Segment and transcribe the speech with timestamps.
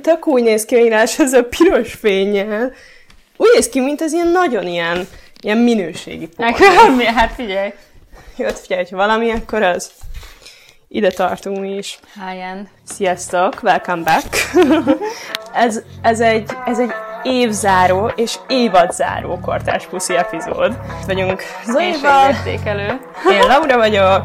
[0.00, 2.72] Tök úgy néz ki a ez a piros fényjel.
[3.36, 5.08] Úgy néz ki, mint az ilyen nagyon ilyen,
[5.40, 7.04] ilyen minőségi pornó.
[7.14, 7.72] Hát figyelj.
[8.36, 9.90] Jött figyelj, ha valami, akkor az.
[10.88, 11.98] Ide tartunk mi is.
[12.20, 12.68] Helyen.
[12.84, 14.50] Sziasztok, welcome back.
[15.66, 16.90] ez, ez, egy, ez egy
[17.22, 20.78] évzáró és évadzáró kortás puszi epizód.
[21.06, 21.42] Vagyunk
[22.28, 23.00] értékelő.
[23.30, 24.24] Én Laura vagyok.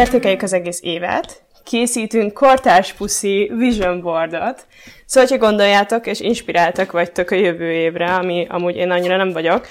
[0.00, 4.66] Értékeljük az egész évet, készítünk kortárs puszi vision boardot,
[5.06, 9.66] szóval, ha gondoljátok és inspiráltak vagytok a jövő évre, ami amúgy én annyira nem vagyok,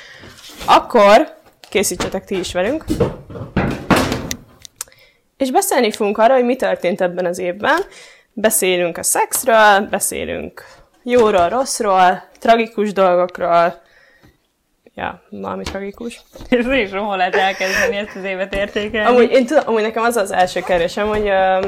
[0.66, 1.36] akkor
[1.70, 2.86] készítsetek ti is velünk.
[5.38, 7.80] És beszélni fogunk arra, hogy mi történt ebben az évben.
[8.34, 10.64] Beszélünk a szexről, beszélünk
[11.04, 13.82] jóról, rosszról, tragikus dolgokról,
[15.00, 16.22] ja, valami tragikus.
[16.50, 19.10] És is hol lehet elkezdeni ezt az évet értékelni.
[19.10, 21.66] Amúgy, én tudom, amúgy nekem az az első keresem, hogy uh,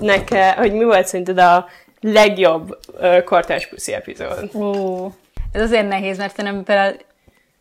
[0.00, 1.66] neke, hogy mi volt szerinted a
[2.00, 4.50] legjobb uh, kortás puszi epizód?
[4.54, 5.06] Ó,
[5.52, 6.96] ez azért nehéz, mert szerintem például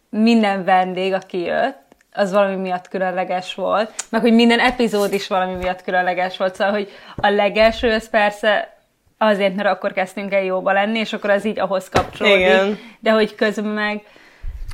[0.09, 5.55] minden vendég, aki jött, az valami miatt különleges volt, meg hogy minden epizód is valami
[5.55, 8.77] miatt különleges volt, szóval, hogy a legelső, az persze
[9.17, 12.39] azért, mert akkor kezdtünk el jóba lenni, és akkor az így ahhoz kapcsolódik.
[12.39, 12.79] Igen.
[12.99, 14.03] De hogy közben meg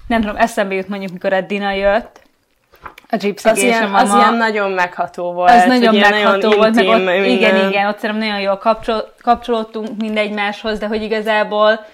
[0.08, 2.22] nem tudom, eszembe jut mondjuk, mikor a Dina jött,
[3.10, 5.50] a Gypsy az, ilyen, mama, az ilyen nagyon megható volt.
[5.50, 9.90] Az nagyon megható nagyon volt, meg ott, igen, igen, ott szerintem nagyon jól kapcsol, kapcsolódtunk
[9.98, 11.86] mindegymáshoz, de hogy igazából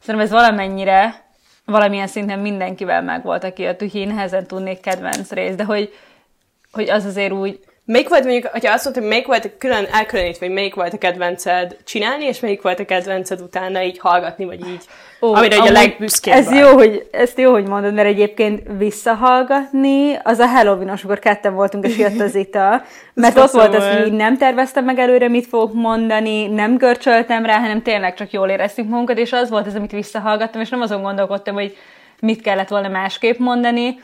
[0.00, 1.24] szerintem ez valamennyire,
[1.64, 5.94] valamilyen szinten mindenkivel megvolt, aki úgyhogy én nehezen tudnék kedvenc rész, de hogy,
[6.72, 10.46] hogy az azért úgy, Melyik volt mondjuk, hogyha azt mondtad, hogy melyik volt külön elkülönítve,
[10.46, 14.60] hogy melyik volt a kedvenced csinálni, és melyik volt a kedvenced utána így hallgatni, vagy
[14.60, 14.84] így,
[15.20, 20.38] Ó, amire a legbüszkébb ez jó, hogy, ezt jó, hogy mondod, mert egyébként visszahallgatni, az
[20.38, 22.82] a halloween amikor ketten voltunk, és jött az ita,
[23.14, 27.44] mert ott volt az, hogy így nem terveztem meg előre, mit fogok mondani, nem görcsöltem
[27.44, 30.80] rá, hanem tényleg csak jól éreztük magunkat, és az volt az, amit visszahallgattam, és nem
[30.80, 31.76] azon gondolkodtam, hogy
[32.20, 34.00] mit kellett volna másképp mondani,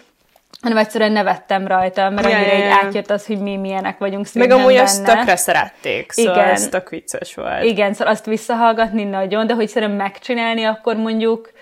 [0.63, 2.75] hanem egyszerűen nevettem rajta, mert ja, annyira ja, ja.
[2.75, 4.83] átjött az, hogy mi milyenek vagyunk Meg amúgy benne.
[4.83, 6.49] azt tökre szerették, szóval Igen.
[6.49, 7.65] ez tök vicces volt.
[7.65, 11.53] Igen, szóval azt visszahallgatni nagyon, de hogy szerintem megcsinálni, akkor mondjuk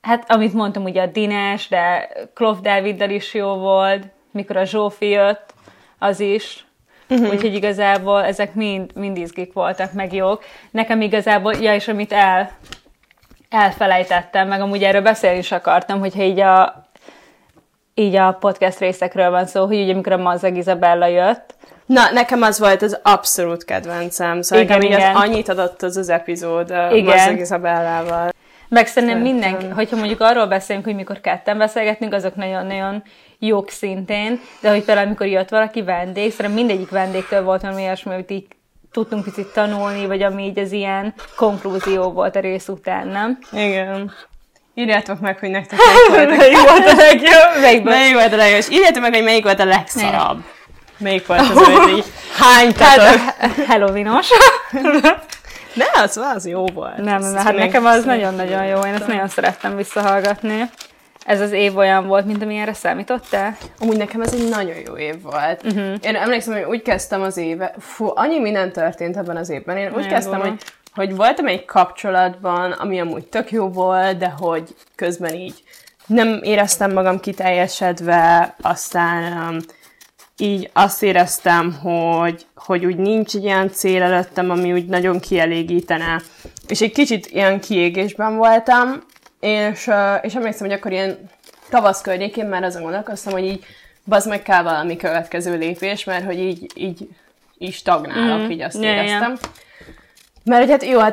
[0.00, 5.08] hát amit mondtam, ugye a Dinás, de Kloff Dáviddal is jó volt, mikor a Zsófi
[5.08, 5.54] jött,
[5.98, 6.64] az is.
[7.08, 7.28] Uh-huh.
[7.28, 10.44] Úgyhogy igazából ezek mind, mind izgik voltak, meg jók.
[10.70, 12.50] Nekem igazából, ja, és amit el,
[13.48, 16.88] elfelejtettem, meg amúgy erről beszélni is akartam, hogyha így a,
[18.00, 21.54] így a podcast részekről van szó, hogy ugye amikor a Mazzag Izabella jött,
[21.86, 24.42] Na, nekem az volt az abszolút kedvencem.
[24.42, 25.16] Szóval igen, igen.
[25.16, 27.04] Az annyit adott az az epizód igen.
[27.04, 28.30] Mazzag Izabellával.
[28.68, 33.02] Meg szerintem mindenki, hogyha mondjuk arról beszélünk, hogy mikor ketten beszélgetünk, azok nagyon-nagyon
[33.38, 38.12] jók szintén, de hogy például amikor jött valaki vendég, szerintem mindegyik vendégtől volt valami olyasmi,
[38.12, 38.46] amit így
[38.92, 43.38] tudtunk picit tanulni, vagy ami így az ilyen konklúzió volt a rész után, nem?
[43.52, 44.12] Igen.
[44.74, 45.78] Írjátok meg, hogy nektek
[46.10, 47.60] melyik volt a legjobb.
[47.60, 48.58] melyik, melyik volt a legjobb.
[48.58, 50.44] És írjátok meg, hogy melyik volt a legszarabb.
[50.98, 52.04] Melyik volt az, amit így
[52.38, 53.20] hánytatok.
[53.40, 54.28] Hát, Halloweenos.
[55.74, 56.96] Ne, az, az jó volt.
[56.96, 58.78] Nem, nem, hát nekem az nagyon-nagyon jó.
[58.78, 60.70] Én ezt nagyon szerettem visszahallgatni.
[61.26, 63.56] Ez az év olyan volt, mint amilyenre számítottál?
[63.78, 65.62] Amúgy nekem ez egy nagyon jó év volt.
[65.64, 65.94] Uh-huh.
[66.00, 69.76] Én emlékszem, hogy úgy kezdtem az éve, fú, annyi minden történt ebben az évben.
[69.76, 70.52] Én úgy nagyon kezdtem, hogy
[70.94, 75.62] hogy voltam egy kapcsolatban, ami amúgy tök jó volt, de hogy közben így
[76.06, 79.56] nem éreztem magam kiteljesedve, aztán um,
[80.36, 86.22] így azt éreztem, hogy, hogy úgy nincs egy ilyen cél előttem, ami úgy nagyon kielégítene.
[86.68, 89.04] És egy kicsit ilyen kiégésben voltam,
[89.40, 91.18] és, uh, és emlékszem, hogy akkor ilyen
[91.70, 93.64] tavasz környékén már azon gondolkoztam, hogy így
[94.04, 97.08] bazd meg kell valami következő lépés, mert hogy így, így,
[97.58, 98.50] így stagnálok, mm.
[98.50, 99.30] így azt yeah, éreztem.
[99.30, 99.38] Yeah.
[100.50, 101.12] Mert hogy hát jó, hát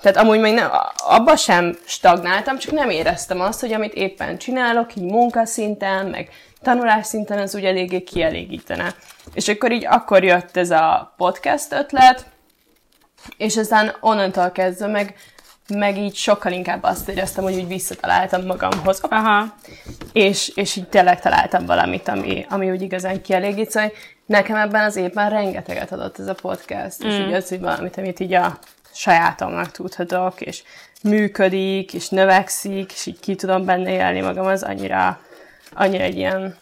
[0.00, 4.96] tehát amúgy még nem, abba sem stagnáltam, csak nem éreztem azt, hogy amit éppen csinálok,
[4.96, 6.28] így munkaszinten, meg
[6.62, 8.94] tanulás szinten, az úgy eléggé kielégítene.
[9.34, 12.26] És akkor így akkor jött ez a podcast ötlet,
[13.36, 15.14] és aztán onnantól kezdve meg,
[15.68, 19.00] meg így sokkal inkább azt éreztem, hogy úgy visszataláltam magamhoz.
[19.02, 19.54] Aha.
[20.12, 23.70] És, és így tényleg találtam valamit, ami, ami úgy igazán kielégít.
[23.70, 23.92] Szóval
[24.30, 27.08] nekem ebben az évben rengeteget adott ez a podcast, mm.
[27.08, 28.58] és így az, hogy valamit, amit így a
[28.92, 30.62] sajátomnak tudhatok, és
[31.02, 35.20] működik, és növekszik, és így ki tudom benne élni magam, az annyira,
[35.72, 36.56] annyira egy ilyen,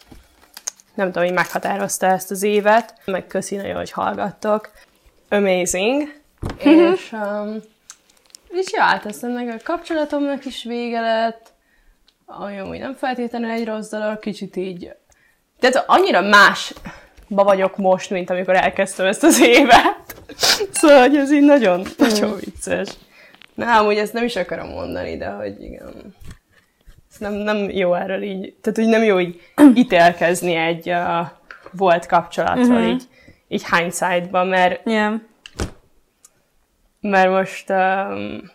[0.93, 4.71] nem tudom, hogy meghatározta ezt az évet, meg köszi nagyon, hogy hallgattok.
[5.29, 6.21] Amazing.
[6.57, 7.55] és, um,
[8.47, 11.53] És ja, hát aztán meg a kapcsolatomnak is vége lett,
[12.25, 14.91] ami amúgy nem feltétlenül egy rossz dolog, kicsit így...
[15.59, 16.21] Tehát annyira
[17.29, 20.15] másba vagyok most, mint amikor elkezdtem ezt az évet.
[20.71, 22.89] Szóval, hogy ez így nagyon, nagyon vicces.
[23.53, 26.13] Na, amúgy ezt nem is akarom mondani, de hogy igen.
[27.11, 29.41] Ez nem, nem jó erről így, tehát hogy nem jó így
[29.75, 31.27] ítélkezni egy uh,
[31.71, 32.87] volt kapcsolatról Mhm.
[32.87, 33.03] így,
[33.47, 35.13] így hindsightban, mert Yeah.
[37.01, 38.51] mert most um,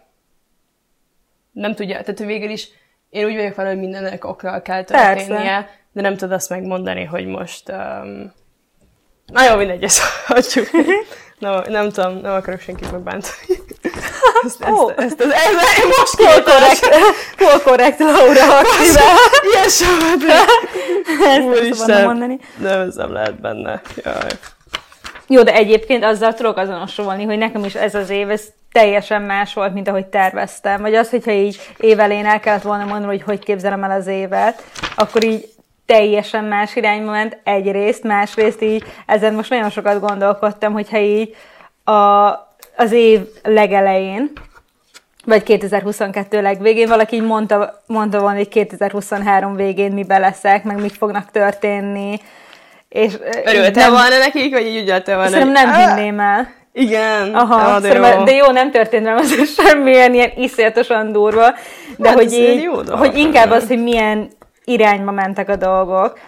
[1.53, 2.69] nem tudja, tehát végül is
[3.11, 5.69] én úgy vagyok vele, hogy mindennek okral kell történnie, Persze.
[5.93, 8.33] de nem tud azt megmondani, hogy most um,
[9.33, 10.71] na jó, mindegy, ezt hagyjuk.
[11.39, 13.35] nem, nem tudom, nem akarok senkit megbántani.
[14.45, 14.89] Ezt, Ó.
[14.91, 16.95] ezt, ezt, az, ez, én most korrekt,
[17.39, 19.15] hol korrekt Laura aktivel.
[19.53, 21.75] ilyen soha, de Ezt nem Úristen.
[21.75, 22.39] szabadna mondani.
[22.59, 23.81] nem, ez nem lehet benne.
[24.05, 24.15] Jaj.
[25.29, 28.43] Jó, de egyébként azzal tudok azonosulni, hogy nekem is ez az év, ez
[28.73, 30.81] teljesen más volt, mint ahogy terveztem.
[30.81, 34.63] Vagy az, hogyha így évelén el kellett volna mondani, hogy hogy képzelem el az évet,
[34.97, 35.49] akkor így
[35.87, 41.37] teljesen más irányba ment egyrészt, másrészt így ezen most nagyon sokat gondolkodtam, hogyha így
[41.85, 41.93] a,
[42.77, 44.31] az év legelején,
[45.25, 50.95] vagy 2022 legvégén valaki így mondta, mondta volna, hogy 2023 végén mibe leszek, meg mik
[50.95, 52.21] fognak történni.
[52.89, 53.13] És
[53.45, 55.31] Örültél volna nekik, vagy így jöttél volna?
[55.31, 56.53] Szerintem nem "Ah, hinném el.
[56.73, 58.25] Igen, Aha, ah, de, jó.
[58.25, 61.55] de jó, nem történt velem azért semmilyen ilyen iszonyatosan durva,
[61.97, 63.57] de Hát hogy, így, jó dolog, hogy inkább nem?
[63.57, 64.29] az, hogy milyen
[64.65, 66.19] irányba mentek a dolgok.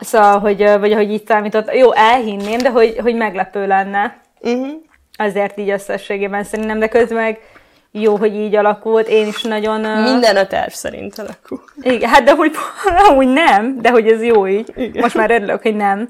[0.00, 4.20] Szóval, hogy, vagy ahogy így számított, jó, elhinném, de hogy, hogy meglepő lenne.
[4.40, 4.68] Uh-huh.
[5.16, 7.40] Azért így összességében szerintem, de közben meg
[7.90, 9.08] jó, hogy így alakult.
[9.08, 9.80] Én is nagyon...
[9.80, 11.60] Minden a terv szerint alakul.
[11.80, 12.52] igen, hát de hogy
[13.08, 14.72] amúgy nem, de hogy ez jó így.
[14.76, 15.02] Igen.
[15.02, 16.08] Most már örülök, hogy nem.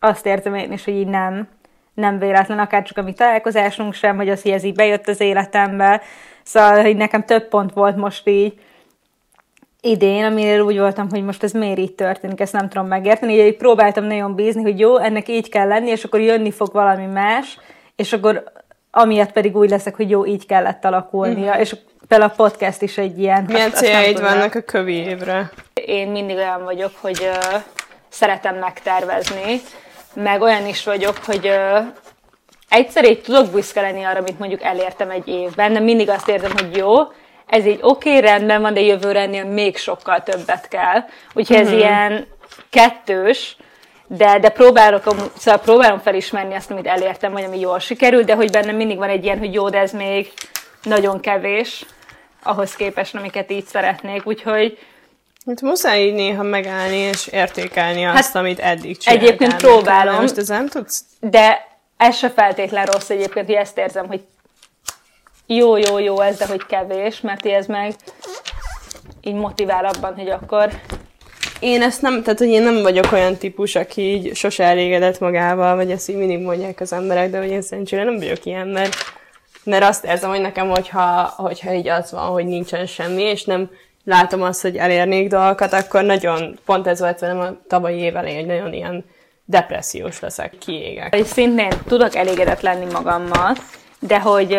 [0.00, 1.48] Azt érzem én is, hogy így nem.
[1.94, 5.20] Nem véletlen, akár csak a mi találkozásunk sem, hogy az, hogy ez így bejött az
[5.20, 6.02] életembe.
[6.42, 8.54] Szóval, hogy nekem több pont volt most így
[9.84, 13.32] idén, amiről úgy voltam, hogy most ez miért így történik, ezt nem tudom megérteni.
[13.32, 17.06] Így próbáltam nagyon bízni, hogy jó, ennek így kell lenni, és akkor jönni fog valami
[17.06, 17.58] más,
[17.96, 18.44] és akkor
[18.90, 21.44] amiatt pedig úgy leszek, hogy jó, így kellett alakulnia.
[21.46, 21.60] Uh-huh.
[21.60, 21.76] És
[22.08, 23.44] például a podcast is egy ilyen.
[23.48, 25.50] Milyen azt- céljaid vannak a kövi évre?
[25.74, 27.56] Én mindig olyan vagyok, hogy ö,
[28.08, 29.60] szeretem megtervezni,
[30.14, 31.78] meg olyan is vagyok, hogy ö,
[32.68, 36.52] egyszer így tudok büszke lenni arra, amit mondjuk elértem egy évben, de mindig azt érzem,
[36.52, 36.94] hogy jó,
[37.46, 41.04] ez így oké, okay, rendben van, de jövőre ennél még sokkal többet kell.
[41.34, 42.26] Úgyhogy ez ilyen
[42.70, 43.56] kettős,
[44.06, 45.02] de, de próbálok,
[45.38, 49.08] szóval próbálom felismerni azt, amit elértem, vagy ami jól sikerült, de hogy bennem mindig van
[49.08, 50.32] egy ilyen, hogy jó, de ez még
[50.82, 51.84] nagyon kevés
[52.42, 54.26] ahhoz képest, amiket így szeretnék.
[54.26, 54.78] Úgyhogy
[55.46, 59.26] Hát muszáj így néha megállni és értékelni azt, Hát, amit eddig csináltál.
[59.26, 60.14] egyébként próbálom.
[60.14, 61.04] Most ez nem tudsz...
[61.20, 64.20] De ez se feltétlen rossz egyébként, hogy ezt érzem, hogy
[65.46, 67.94] jó, jó, jó ez, de hogy kevés, mert ez meg
[69.20, 70.70] így motivál abban, hogy akkor
[71.60, 75.76] Én ezt nem, tehát hogy én nem vagyok olyan típus, aki így sose elégedett magával,
[75.76, 78.94] vagy ezt így mindig mondják az emberek, de hogy én szerencsére nem vagyok ilyen, mert,
[79.64, 83.70] mert azt érzem, hogy nekem, hogyha, hogyha így az van, hogy nincsen semmi, és nem
[84.04, 88.38] látom azt, hogy elérnék dolgokat, akkor nagyon, pont ez volt velem a tavalyi év elején,
[88.38, 89.04] hogy nagyon ilyen
[89.44, 91.14] depressziós leszek, kiégek.
[91.14, 93.56] hogy szintén tudok elégedett lenni magammal,
[93.98, 94.58] de hogy,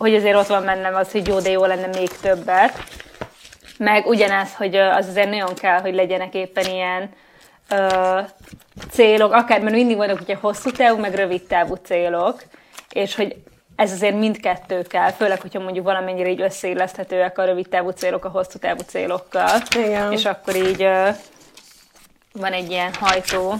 [0.00, 2.82] hogy azért ott van bennem az, hogy jó, de jó lenne még többet.
[3.78, 7.10] Meg ugyanez, hogy az azért nagyon kell, hogy legyenek éppen ilyen
[7.68, 8.20] ö,
[8.90, 12.42] célok, akár, mert mindig vannak ugye hosszú távú, meg rövid távú célok,
[12.92, 13.36] és hogy
[13.76, 18.28] ez azért mindkettő kell, főleg, hogyha mondjuk valamennyire így összeilleszthetőek a rövid távú célok a
[18.28, 19.62] hosszú távú célokkal.
[19.76, 20.12] Igen.
[20.12, 21.08] És akkor így ö,
[22.32, 23.54] van egy ilyen hajtó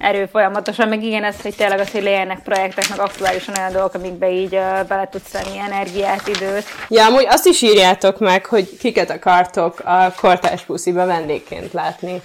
[0.00, 3.94] erő folyamatosan, meg igen, ez, hogy tényleg az, hogy legyenek projektek, meg aktuálisan olyan dolgok,
[3.94, 6.64] amikbe így uh, bele tudsz venni energiát, időt.
[6.88, 12.20] Ja, amúgy azt is írjátok meg, hogy kiket akartok a kortás pusziba vendégként látni.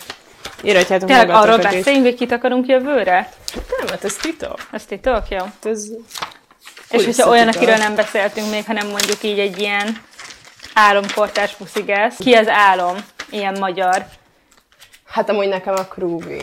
[0.63, 3.29] Írhatjátok Tényleg arról beszéljünk, hogy kit akarunk jövőre?
[3.77, 4.57] Nem, hát ez titok.
[4.71, 5.45] Ezt titok, jó?
[5.63, 5.85] Ez
[6.89, 10.01] És hogyha olyan, akiről nem beszéltünk még, hanem mondjuk így egy ilyen
[10.73, 12.15] álomkortás puszigász.
[12.17, 12.95] Ki az álom?
[13.29, 14.05] Ilyen magyar.
[15.05, 16.41] Hát amúgy nekem a Krúvi.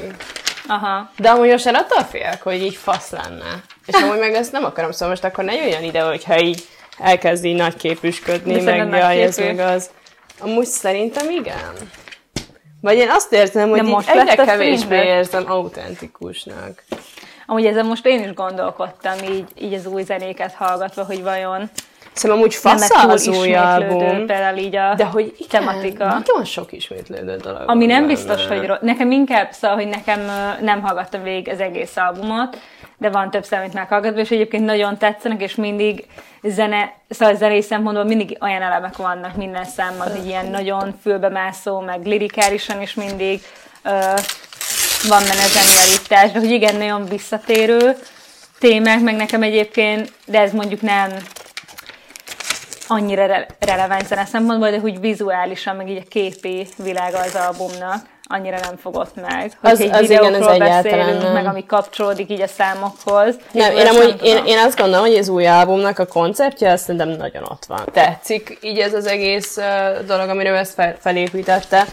[0.67, 1.11] Aha.
[1.19, 3.63] De amúgy most én attól félek, hogy így fasz lenne.
[3.87, 6.65] És amúgy meg ezt nem akarom, szóval most akkor ne jöjjön ide, hogyha így
[6.99, 9.91] elkezd így nagyképűsködni, De meg jaj, ez meg az.
[10.41, 11.73] Amúgy szerintem igen.
[12.81, 15.17] Vagy én azt érzem, hogy De most egyre kevésbé szerinted?
[15.17, 16.85] érzem autentikusnak.
[17.47, 21.71] Amúgy ezen most én is gondolkodtam, így, így az új zenéket hallgatva, hogy vajon
[22.13, 24.27] Szerintem faszal túl az új album.
[24.27, 26.05] például így a De hogy igen, tematika.
[26.05, 28.15] nagyon sok ismétlődő dolog Ami nem benne.
[28.15, 28.79] biztos, hogy rossz.
[28.81, 30.21] Nekem inkább szóval, hogy nekem
[30.61, 32.59] nem hallgattam végig az egész albumot,
[32.99, 36.05] de van több szám, amit meghallgatva, és egyébként nagyon tetszenek, és mindig
[36.43, 42.07] zene, szóval zenei szempontból mindig olyan elemek vannak minden számban, hogy ilyen nagyon fülbemászó, meg
[42.07, 43.41] lirikálisan is mindig
[43.85, 43.91] ö,
[45.09, 47.97] van benne zsenialitás, de hogy igen, nagyon visszatérő
[48.59, 51.09] témák, meg nekem egyébként, de ez mondjuk nem
[52.93, 58.11] annyira re- releváns zene szempontból, de úgy vizuálisan, meg így a képi világa az albumnak
[58.25, 59.53] annyira nem fogott meg.
[59.61, 61.33] Az- Hogy az egy ez videókról beszélünk, nem.
[61.33, 63.35] meg ami kapcsolódik így a számokhoz.
[63.51, 66.83] Nem, én, amúgy, nem én, én azt gondolom, hogy az új albumnak a konceptje, azt
[66.83, 67.85] szerintem nagyon ott van.
[67.93, 69.65] Tetszik így ez az egész uh,
[70.07, 71.85] dolog, amiről ezt fel, felépítette.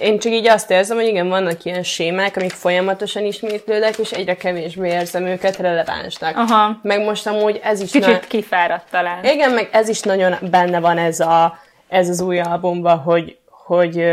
[0.00, 4.36] Én csak így azt érzem, hogy igen, vannak ilyen sémák, amik folyamatosan ismétlődnek, és egyre
[4.36, 6.36] kevésbé érzem őket relevánsnak.
[6.36, 6.78] Aha.
[6.82, 7.90] Meg most amúgy ez is...
[7.90, 9.24] Kicsit na- kifáradt talán.
[9.24, 14.04] Igen, meg ez is nagyon benne van ez, a, ez az új albumban, hogy, hogy,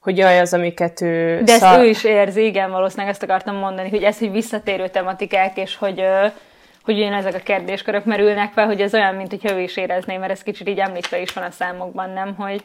[0.00, 1.42] hogy jaj, az, amiket ő...
[1.42, 4.88] De ezt szar- ő is érzi, igen, valószínűleg ezt akartam mondani, hogy ez, hogy visszatérő
[4.88, 6.04] tematikák, és hogy,
[6.84, 10.16] hogy ugyan ezek a kérdéskörök merülnek fel, hogy ez olyan, mint hogyha ő is érezné,
[10.16, 12.64] mert ez kicsit így említve is van a számokban, nem, hogy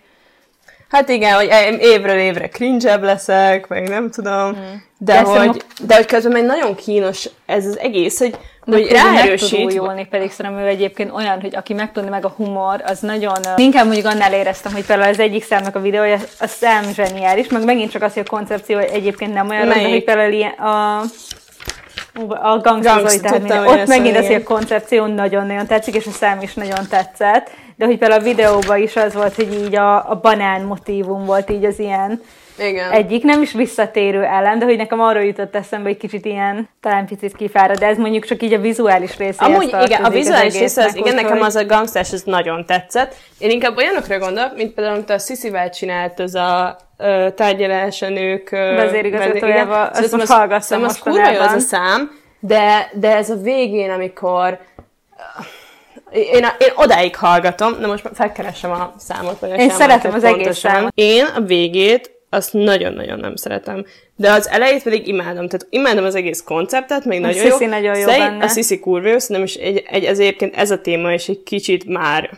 [0.93, 4.57] Hát igen, hogy évről évre cringe leszek, meg nem tudom,
[4.97, 8.73] de, De hogy, szerintem de hogy közben meg nagyon kínos ez az egész, hogy, hogy
[8.73, 9.65] hogy meg ráerősít.
[9.65, 13.38] újulni, pedig szerintem ő egyébként olyan, hogy aki megtudni meg a humor, az nagyon...
[13.55, 17.63] Inkább mondjuk annál éreztem, hogy például az egyik számnak a videója, a szám zseniális, meg
[17.63, 21.01] megint csak az, hogy a koncepció egyébként nem olyan rossz, de hogy például ilyen a
[22.29, 26.53] a tudtam, hogy Ott megint az, hogy a koncepció nagyon-nagyon tetszik, és a szám is
[26.53, 27.50] nagyon tetszett.
[27.75, 31.50] De hogy például a videóban is az volt, hogy így a, a banán motívum volt
[31.50, 32.22] így az ilyen
[32.60, 32.92] Igen.
[32.92, 37.06] egyik nem is visszatérő elem, de hogy nekem arról jutott eszembe, hogy kicsit ilyen, talán
[37.06, 39.46] picit kifárad, de ez mondjuk csak így a vizuális része.
[39.46, 43.15] Amúgy igen, a vizuális része, az, igen, nekem az a gangsters, ez nagyon tetszett.
[43.38, 48.10] Én inkább olyanokra gondolok, mint például, amit a Sisivel csinált, az a ö, tárgyalás a
[48.10, 52.89] nők Vezérigazgatójával, azt Szerintem most az- hallgattam szerintem az kurva jó az a szám, de,
[52.94, 54.60] de ez a végén, amikor
[56.13, 60.58] én, én odáig hallgatom, na most felkeresem a számot, vagy a Én szeretem az egész
[60.58, 60.91] számot.
[60.96, 63.86] Én a végét azt nagyon-nagyon nem szeretem.
[64.15, 65.48] De az elejét pedig imádom.
[65.48, 67.70] Tehát imádom az egész konceptet, még nagyon Sissi jó.
[67.70, 68.43] nagyon jó Szerint- benne.
[68.43, 71.43] A Sissi kurva jó, szerintem is egy, egy, ez egyébként ez a téma is egy
[71.43, 72.29] kicsit már...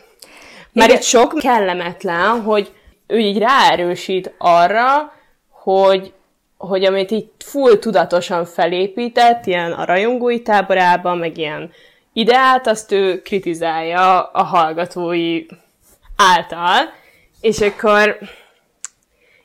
[0.74, 0.90] Igen.
[0.90, 2.72] itt sok kellemetlen, hogy
[3.08, 5.14] ő így ráerősít arra,
[5.50, 6.14] hogy,
[6.58, 11.72] hogy amit így full tudatosan felépített, ilyen a rajongói táborában, meg ilyen
[12.16, 15.46] ideát, azt ő kritizálja a hallgatói
[16.16, 16.94] által,
[17.42, 18.18] és akkor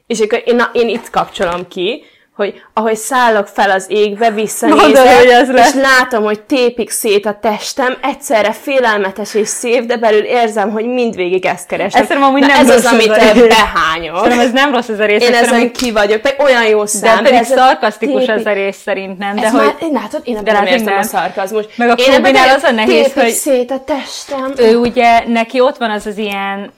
[0.06, 2.04] és akkor én, én itt kapcsolom ki,
[2.36, 5.22] hogy ahogy szállok fel az égbe, visszanézek,
[5.54, 10.84] és látom, hogy tépik szét a testem, egyszerre félelmetes és szép, de belül érzem, hogy
[10.86, 12.02] mindvégig ezt keresem.
[12.02, 14.18] Ez amúgy nem ez az, ez amit te behányol.
[14.22, 16.86] Szerintem ez nem rossz ez a rész, Én ezen ki vagyok, pedig olyan jó de
[16.86, 17.16] szám.
[17.22, 20.20] pedig ez a szarkasztikus tépik- ez a rész szerintem, de ez hogy már, én látod,
[20.24, 21.08] én De ebben nem látod, értem a nem.
[21.08, 21.64] szarkazmus.
[21.76, 24.52] Meg a Én ebben nem- az a nehéz, hogy- szét a testem.
[24.56, 26.72] ő ugye, neki ott van az az ilyen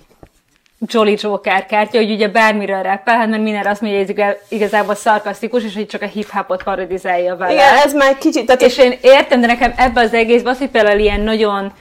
[0.87, 5.65] Jolly Joker kártya, hogy ugye bármiről rappelhet, mert minden azt mondja, hogy ez igazából szarkasztikus,
[5.65, 7.53] és hogy csak a hip-hopot parodizálja vele.
[7.53, 10.69] Igen, ez már kicsit, tehát És én értem, de nekem ebbe az egészben az, hogy
[10.69, 11.73] például ilyen nagyon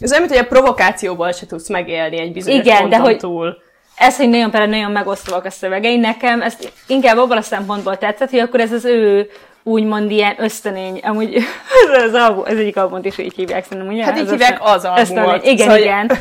[0.00, 3.56] ez olyan, mint hogy a provokációból se tudsz megélni egy bizonyos Igen, de hogy- túl.
[3.96, 8.30] ez, hogy nagyon például nagyon megosztóak a szövegei, nekem ez inkább abban a szempontból tetszett,
[8.30, 9.30] hogy akkor ez az ő
[9.62, 11.34] úgymond ilyen ösztönény, amúgy
[11.96, 14.04] ez, az album, ez egyik albumot is így hívják, szerintem, ugye?
[14.04, 14.98] Hát így Ez hívják az albumot.
[14.98, 15.40] ösztönény.
[15.42, 16.10] Igen, Szóval- igen.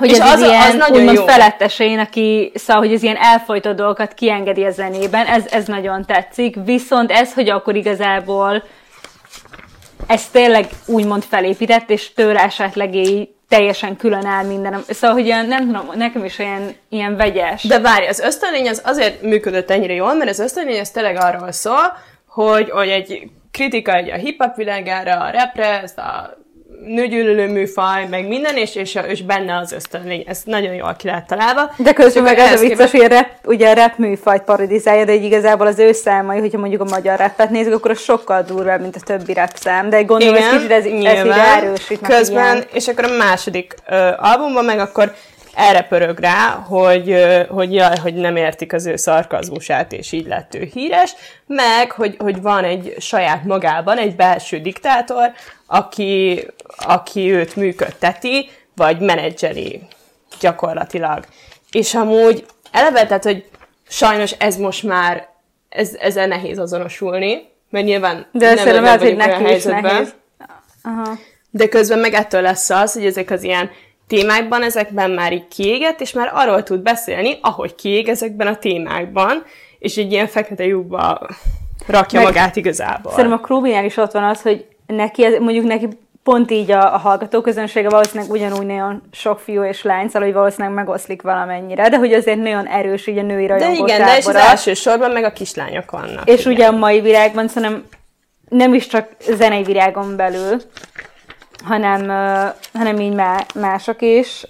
[0.00, 1.26] Hogy És ez az, ilyen, az nagyon úgymond jó.
[1.26, 6.56] felettesén, aki, szóval, hogy az ilyen elfolytó dolgokat kiengedi a zenében, ez, ez nagyon tetszik,
[6.64, 8.62] viszont ez, hogy akkor igazából
[10.06, 14.82] ez tényleg úgymond felépített, és tőle esetleg így teljesen külön áll minden.
[14.88, 17.62] Szóval, hogy ilyen, nem tudom, nekem is olyan ilyen vegyes.
[17.62, 21.52] De várj, az ösztönlény az azért működött ennyire jól, mert az ösztönlény az tényleg arról
[21.52, 26.38] szól, hogy, hogy egy kritika egy a hip-hop világára, a rapre, ezt a
[26.86, 30.24] nőgyűlölő műfaj, meg minden, és, és, és benne az ösztönlény.
[30.26, 31.70] Ez nagyon jól ki lett találva.
[31.76, 35.14] De közben meg az a vicces, hogy a rap, ugye a rap műfajt parodizálja, de
[35.14, 38.80] így igazából az ő számai, hogyha mondjuk a magyar rappet nézzük, akkor az sokkal durvább,
[38.80, 42.00] mint a többi rap szám, de gondolom, ez kicsit ez, ez így erősít.
[42.00, 42.66] Közben, ilyen.
[42.72, 45.14] és akkor a második ö, albumban meg akkor
[45.54, 47.16] erre pörög rá, hogy,
[47.48, 51.14] hogy jaj, hogy nem értik az ő szarkazmusát, és így lett ő híres,
[51.46, 55.32] meg, hogy, hogy van egy saját magában egy belső diktátor,
[55.66, 59.80] aki, aki őt működteti, vagy menedzseli
[60.40, 61.24] gyakorlatilag.
[61.70, 63.48] És amúgy eleve, tehát, hogy
[63.88, 65.28] sajnos ez most már,
[65.68, 70.14] ez, ezzel nehéz azonosulni, mert nyilván De nem, szerintem nem lehet, hogy neki is nehéz.
[70.82, 71.18] Aha.
[71.50, 73.70] De közben meg ettől lesz az, hogy ezek az ilyen
[74.10, 79.42] témákban ezekben már így kiégett, és már arról tud beszélni, ahogy kiég ezekben a témákban,
[79.78, 81.28] és egy ilyen fekete lyukba
[81.86, 83.12] rakja Meg magát igazából.
[83.12, 85.88] Szerintem a Krúbinál is ott van az, hogy neki, mondjuk neki
[86.22, 90.74] pont így a, a hallgatóközönsége valószínűleg ugyanúgy nagyon sok fiú és lány, szóval hogy valószínűleg
[90.74, 94.26] megoszlik valamennyire, de hogy azért nagyon erős így a női rajongó De igen, de és
[94.26, 96.28] az első sorban meg a kislányok vannak.
[96.28, 96.52] És igen.
[96.52, 97.84] ugye a mai világban szerintem
[98.48, 100.60] nem is csak zenei világon belül,
[101.64, 102.08] hanem,
[102.72, 104.46] hanem így má- mások is.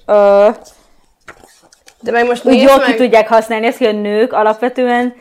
[2.01, 2.87] De meg most úgy jól meg...
[2.87, 5.15] ki tudják használni ezt, hogy a nők alapvetően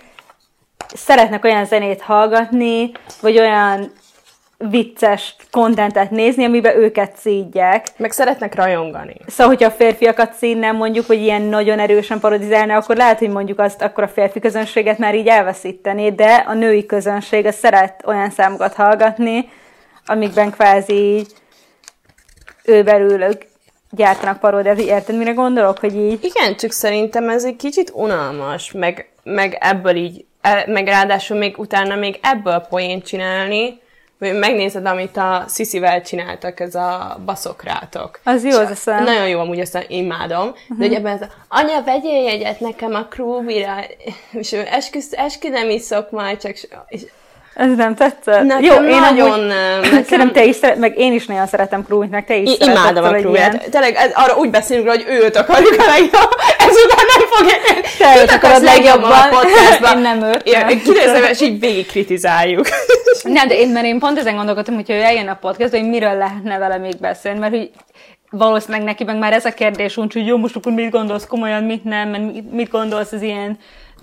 [0.95, 2.91] szeretnek olyan zenét hallgatni,
[3.21, 3.91] vagy olyan
[4.57, 7.87] vicces kontentet nézni, amiben őket szídják.
[7.97, 9.15] Meg szeretnek rajongani.
[9.27, 13.59] Szóval, hogyha a férfiakat színnem mondjuk, hogy ilyen nagyon erősen parodizálna, akkor lehet, hogy mondjuk
[13.59, 18.29] azt akkor a férfi közönséget már így elveszíteni, de a női közönség az szeret olyan
[18.29, 19.49] számokat hallgatni,
[20.05, 21.31] amikben kvázi így
[22.63, 23.41] ő belül ők
[23.91, 26.23] gyártanak paródiát, érted, mire gondolok, hogy így...
[26.23, 31.57] Igen, csak szerintem ez egy kicsit unalmas, meg, meg ebből így, e, meg ráadásul még
[31.57, 33.79] utána még ebből poént csinálni,
[34.19, 38.19] megnézed, amit a Sziszivel csináltak, ez a baszokrátok.
[38.23, 40.47] Az jó, az a Nagyon jó, amúgy azt imádom.
[40.47, 40.77] Uh-huh.
[40.77, 43.75] De hogy ebben ez a, anya, vegyél jegyet nekem a krúbira,
[44.31, 46.55] és eskü, eskü nem iszok majd, csak...
[46.87, 47.01] És
[47.53, 48.43] ez nem tetszett?
[48.43, 49.79] Nekem Jó, én nagyon nem.
[49.81, 50.03] Nekem...
[50.03, 53.03] Szerintem te is szeret, meg én is nagyon szeretem Krúmit, meg te is I- Imádom
[53.03, 53.69] a Krúmit.
[53.69, 56.31] Tényleg ez, arra úgy beszélünk hogy őt akarjuk a legjobb.
[56.57, 57.55] Ezután nem fogja...
[57.97, 59.11] Te őt akarod legjobban.
[59.11, 59.95] A podcastban.
[59.97, 60.43] én nem őt.
[60.83, 62.67] Kinézem, és így végig kritizáljuk.
[63.23, 66.17] nem, de én, mert én pont ezen gondolkodtam, hogy ő eljön a podcastba, hogy miről
[66.17, 67.69] lehetne vele még beszélni, mert hogy
[68.29, 71.63] valószínűleg neki meg már ez a kérdés, úgy, hogy jó, most akkor mit gondolsz komolyan,
[71.63, 73.57] mit nem, mert mit gondolsz az ilyen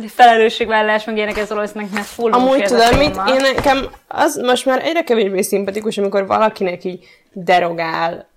[0.08, 3.16] felelősségvállás, meg ilyenek ez valószínűleg mert full Amúgy tudod, mit?
[3.28, 8.28] Én nekem az most már egyre kevésbé szimpatikus, amikor valakinek így derogál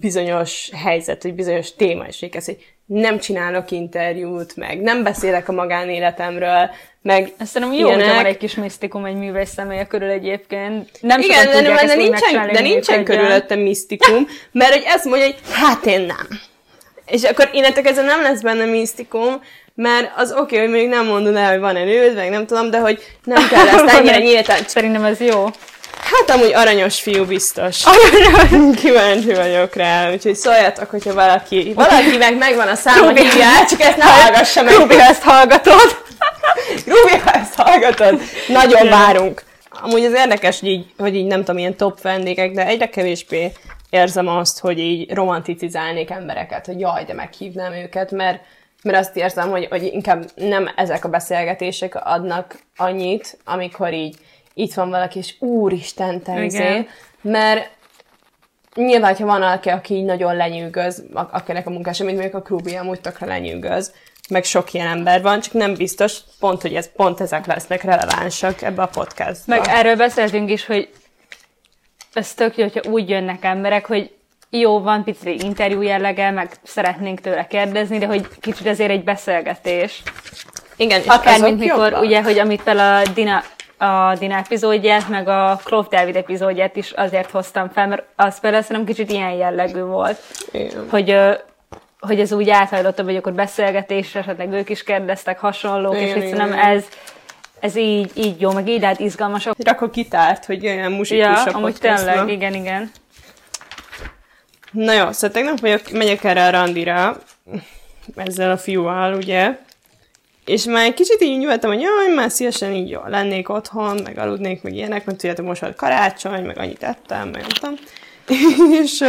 [0.00, 2.56] bizonyos helyzet, vagy bizonyos téma, és így hogy
[2.86, 6.70] nem csinálok interjút, meg nem beszélek a magánéletemről,
[7.02, 10.88] meg Ezt szerintem jó, hogy van egy kis misztikum egy művész személye körül egyébként.
[11.00, 15.36] Nem Igen, de, de, de nincsen, de nincsen körülöttem misztikum, mert hogy ezt mondja, hogy
[15.52, 16.40] hát én nem.
[17.06, 19.40] És akkor innentől kezdve nem lesz benne misztikum,
[19.80, 22.70] mert az oké, okay, hogy még nem mondod el, hogy van előd, meg nem tudom,
[22.70, 24.56] de hogy nem kell ezt ennyire nyíltan.
[24.66, 25.44] Szerintem ez jó.
[26.00, 27.84] Hát amúgy aranyos fiú biztos.
[28.82, 33.96] Kíváncsi vagyok rá, úgyhogy szóljatok, hogyha valaki, valaki meg megvan a száma, hívjál, csak ezt
[33.96, 34.74] ne hallgassa meg.
[34.74, 36.04] Rubi, ezt hallgatod.
[36.92, 38.20] Rubi, ha ezt hallgatod.
[38.48, 39.42] Nagyon várunk.
[39.82, 43.52] Amúgy az érdekes, hogy így, hogy így nem tudom, ilyen top vendégek, de egyre kevésbé
[43.90, 48.40] érzem azt, hogy így romanticizálnék embereket, hogy jaj, de meghívnám őket, mert
[48.88, 54.16] mert azt érzem, hogy, hogy inkább nem ezek a beszélgetések adnak annyit, amikor így
[54.54, 56.88] itt van valaki, és úristen, te izé,
[57.20, 57.70] mert
[58.74, 62.76] nyilván, ha van valaki, aki így nagyon lenyűgöz, akinek a munkása, mint mondjuk a Krubi
[62.76, 63.92] amúgy tökre lenyűgöz,
[64.28, 68.62] meg sok ilyen ember van, csak nem biztos pont, hogy ez, pont ezek lesznek relevánsak
[68.62, 69.54] ebbe a podcastba.
[69.54, 70.88] Meg erről beszéltünk is, hogy
[72.12, 74.17] ez tök jó, hogyha úgy jönnek emberek, hogy
[74.50, 80.02] jó, van pici interjú jellege, meg szeretnénk tőle kérdezni, de hogy kicsit azért egy beszélgetés.
[80.76, 82.04] Igen, és Akár, mint mikor, jobban.
[82.04, 83.42] ugye, hogy amit fel a Dina,
[83.78, 88.62] a Dina epizódját, meg a Clove David epizódját is azért hoztam fel, mert az például
[88.62, 90.18] szerintem kicsit ilyen jellegű volt,
[90.52, 90.86] Igen.
[90.90, 91.16] hogy
[92.00, 96.22] hogy ez úgy áthajlott, hogy akkor beszélgetésre, esetleg ők is kérdeztek hasonlók, igen, és hogy
[96.22, 96.84] szerintem ez,
[97.60, 99.54] ez így, így jó, meg így lehet izgalmasak.
[99.64, 101.46] Rakok kitárt, hogy olyan muzsikusok.
[101.46, 102.90] Ja, amúgy tényleg, igen, igen.
[104.70, 107.18] Na jó, szóval tegnap vagyok, megyek erre a randira,
[108.16, 109.58] ezzel a fiúval, ugye,
[110.44, 114.18] és már egy kicsit így nyugodtam, hogy jaj, már szívesen így jól lennék otthon, meg
[114.18, 117.74] aludnék, meg ilyenek, mert tudjátok, most volt karácsony, meg annyit ettem, meg nem tudom.
[118.82, 119.04] és,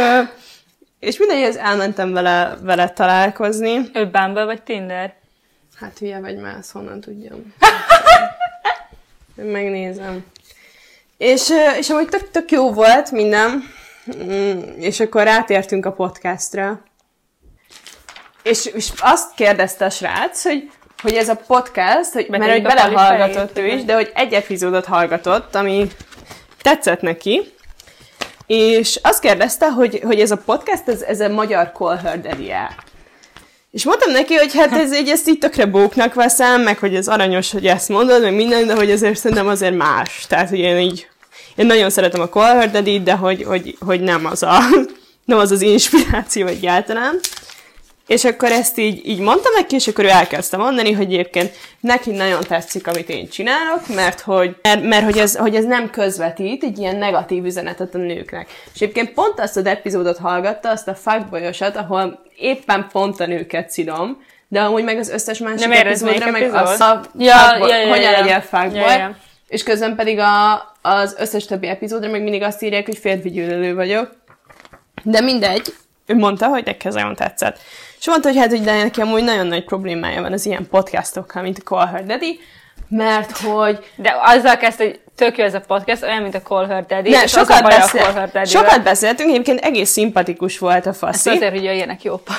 [0.98, 3.80] és mindegyhez elmentem vele, vele találkozni.
[3.92, 5.14] Ő Bumble vagy Tinder?
[5.76, 7.54] Hát hülye vagy már, honnan tudjam.
[9.52, 10.24] Megnézem.
[11.16, 13.62] És, és amúgy tök, tök jó volt minden,
[14.78, 16.82] és akkor rátértünk a podcastra.
[18.42, 20.70] És, és azt kérdezte a srác, hogy,
[21.02, 24.84] hogy ez a podcast, hogy, mert, mert hogy belehallgatott ő is, de hogy egy epizódot
[24.84, 25.90] hallgatott, ami
[26.62, 27.52] tetszett neki,
[28.46, 32.52] és azt kérdezte, hogy, hogy ez a podcast, ez, ez a magyar Call Her daddy
[33.70, 37.08] És mondtam neki, hogy hát ez így ezt így tökre bóknak veszem, meg hogy ez
[37.08, 40.26] aranyos, hogy ezt mondod, meg minden, de hogy azért szerintem azért más.
[40.28, 41.08] Tehát, hogy én így
[41.60, 44.58] én nagyon szeretem a Call Daddy, de hogy, hogy, hogy nem, az a,
[45.30, 47.18] nem az az inspiráció egyáltalán.
[48.06, 52.10] és akkor ezt így, így mondtam neki, és akkor ő elkezdte mondani, hogy egyébként neki
[52.10, 56.62] nagyon tetszik, amit én csinálok, mert hogy, mert, mert hogy, ez, hogy ez nem közvetít
[56.62, 58.48] egy ilyen negatív üzenetet a nőknek.
[58.74, 63.70] És egyébként pont azt az epizódot hallgatta, azt a fuckboyosat, ahol éppen pont a nőket
[63.70, 66.60] szidom, de amúgy meg az összes másik Nem epizódra, meg epizód?
[66.60, 68.20] a szab, Ja, fuckboy, ja, ja, hogyan ja.
[68.20, 69.16] legyél fuckboy, Ja, ja.
[69.48, 73.74] és közben pedig a, az összes többi epizódra meg mindig azt írják, hogy férfi gyűlölő
[73.74, 74.16] vagyok.
[75.02, 75.74] De mindegy,
[76.06, 77.58] ő mondta, hogy neki ez nagyon tetszett.
[77.98, 81.42] És mondta, hogy hát, hogy de neki amúgy nagyon nagy problémája van az ilyen podcastokkal,
[81.42, 82.40] mint a Call Her Daddy,
[82.90, 86.66] mert hogy De azzal kezdte, hogy tök jó ez a podcast, olyan, mint a Call
[86.66, 87.10] Her Daddy.
[87.10, 88.44] ne, sokat, a beszél, Call Her Daddy-vel.
[88.44, 92.36] sokat beszéltünk, egyébként egész szimpatikus volt a faszi, azért, hogy jöjjenek jó paj.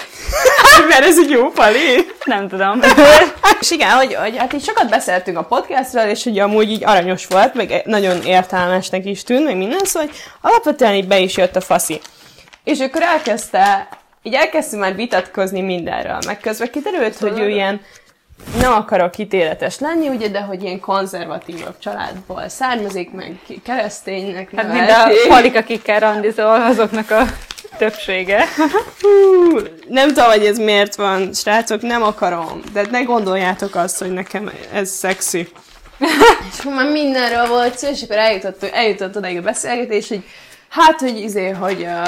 [0.89, 2.05] mert ez egy jó pali.
[2.25, 2.79] Nem tudom.
[3.61, 7.25] És igen, hogy, hogy hát így sokat beszéltünk a podcastról, és hogy amúgy így aranyos
[7.25, 11.55] volt, meg nagyon értelmesnek is tűnt, meg minden, szóval hogy alapvetően így be is jött
[11.55, 12.01] a faszi.
[12.63, 13.87] És akkor elkezdte,
[14.23, 17.81] így elkezdtünk már vitatkozni mindenről, meg közben kiderült, hogy ő ilyen,
[18.59, 24.89] nem akarok ítéletes lenni, ugye, de hogy ilyen konzervatívabb családból származik, meg kereszténynek Hát mind
[24.89, 27.25] a palik, akikkel randizol, azoknak a
[27.77, 28.45] többsége.
[29.01, 32.61] Hú, nem tudom, hogy ez miért van, srácok, nem akarom.
[32.73, 35.47] De ne gondoljátok azt, hogy nekem ez szexi.
[36.51, 40.23] és akkor már mindenről volt szó, és akkor eljutott, eljutott odaig a beszélgetés, hogy
[40.69, 42.07] hát, hogy izé, hogy, uh,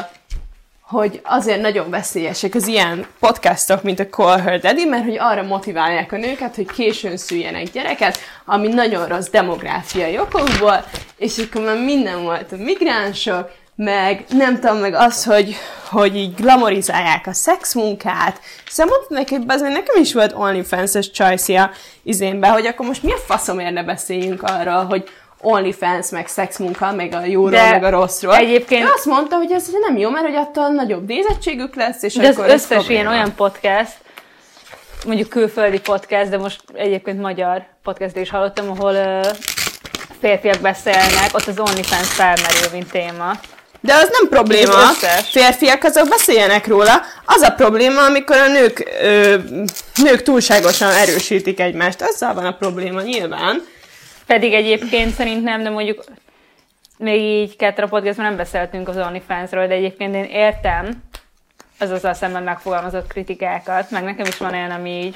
[0.93, 5.43] hogy azért nagyon veszélyesek az ilyen podcastok, mint a Call Her Daddy, mert hogy arra
[5.43, 10.86] motiválják a nőket, hogy későn szüljenek gyereket, ami nagyon rossz demográfiai okokból,
[11.17, 15.56] és akkor már minden volt a migránsok, meg nem tudom, meg az, hogy,
[15.89, 18.39] hogy így glamorizálják a szexmunkát.
[18.69, 21.71] Szóval mondtam neki, hogy nekem is volt OnlyFans-es csajszia
[22.03, 25.10] izénbe, hogy akkor most mi a faszomért ne beszéljünk arról, hogy
[25.43, 28.36] OnlyFans, meg szexmunka, meg a jóról, De meg a rosszról.
[28.36, 32.13] egyébként- Ő azt mondta, hogy ez nem jó, mert hogy attól nagyobb nézettségük lesz, és
[32.13, 32.99] De az akkor ez összes probléma.
[33.01, 33.93] ilyen olyan podcast,
[35.06, 39.25] mondjuk külföldi podcast, de most egyébként magyar podcast is hallottam, ahol uh,
[40.19, 43.32] férfiak beszélnek, ott az OnlyFans felmerül, mint téma.
[43.79, 44.73] De az nem probléma.
[44.91, 45.29] Összes.
[45.29, 47.01] Férfiak azok beszéljenek róla.
[47.25, 49.36] Az a probléma, amikor a nők, ö,
[49.95, 52.01] nők túlságosan erősítik egymást.
[52.01, 53.63] Azzal van a probléma nyilván.
[54.25, 56.03] Pedig egyébként szerintem, de mondjuk
[56.97, 61.03] még így kettő a podcastban nem beszéltünk az OnlyFansról, de egyébként én értem
[61.79, 65.15] az azzal szemben megfogalmazott kritikákat, meg nekem is van olyan, ami így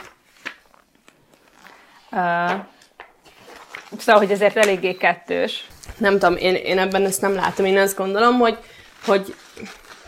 [2.11, 2.51] uh,
[3.97, 5.65] szóval, hogy ezért eléggé kettős.
[5.97, 7.65] Nem tudom, én, én ebben ezt nem látom.
[7.65, 8.57] Én azt gondolom, hogy,
[9.05, 9.35] hogy,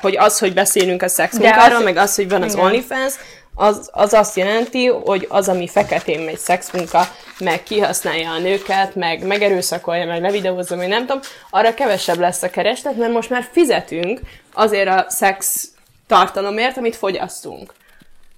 [0.01, 2.65] hogy az, hogy beszélünk a szexmunkáról, az- meg az, hogy van az Igen.
[2.65, 3.13] OnlyFans,
[3.59, 7.07] az, az azt jelenti, hogy az, ami feketén megy szexmunka,
[7.39, 12.49] meg kihasználja a nőket, meg megerőszakolja, meg levideózza, meg nem tudom, arra kevesebb lesz a
[12.49, 14.19] kereslet, mert most már fizetünk
[14.53, 15.67] azért a szex
[16.07, 17.73] tartalomért, amit fogyasztunk.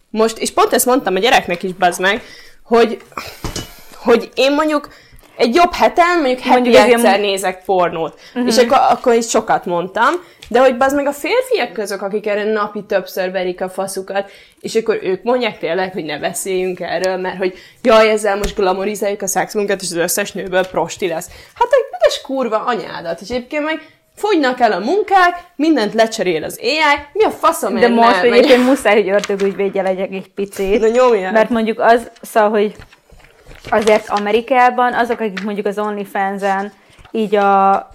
[0.10, 2.23] Most, és pont ezt mondtam a gyereknek is, bazd meg,
[2.63, 3.01] hogy,
[3.95, 4.89] hogy én mondjuk
[5.41, 8.19] egy jobb heten, mondjuk heti Mondjuk egyszer ilyen- nézek pornót.
[8.34, 8.47] Uh-huh.
[8.47, 10.13] És akkor, akkor is sokat mondtam,
[10.49, 14.75] de hogy bazd meg a férfiak közök, akik erre napi többször verik a faszukat, és
[14.75, 19.27] akkor ők mondják tényleg, hogy ne beszéljünk erről, mert hogy jaj, ezzel most glamorizáljuk a
[19.27, 21.27] szexmunkat, és az összes nőből prosti lesz.
[21.54, 23.82] Hát egy büdös kurva anyádat, és egyébként meg
[24.15, 28.65] fogynak el a munkák, mindent lecserél az AI, mi a faszom De most nem egyébként
[28.65, 30.80] muszáj, hogy ördögügyvédje legyek egy picit.
[30.80, 31.32] Na nyomjál.
[31.32, 32.75] Mert mondjuk az, szóval, hogy
[33.70, 36.72] azért Amerikában azok, akik mondjuk az OnlyFans-en
[37.12, 37.90] így a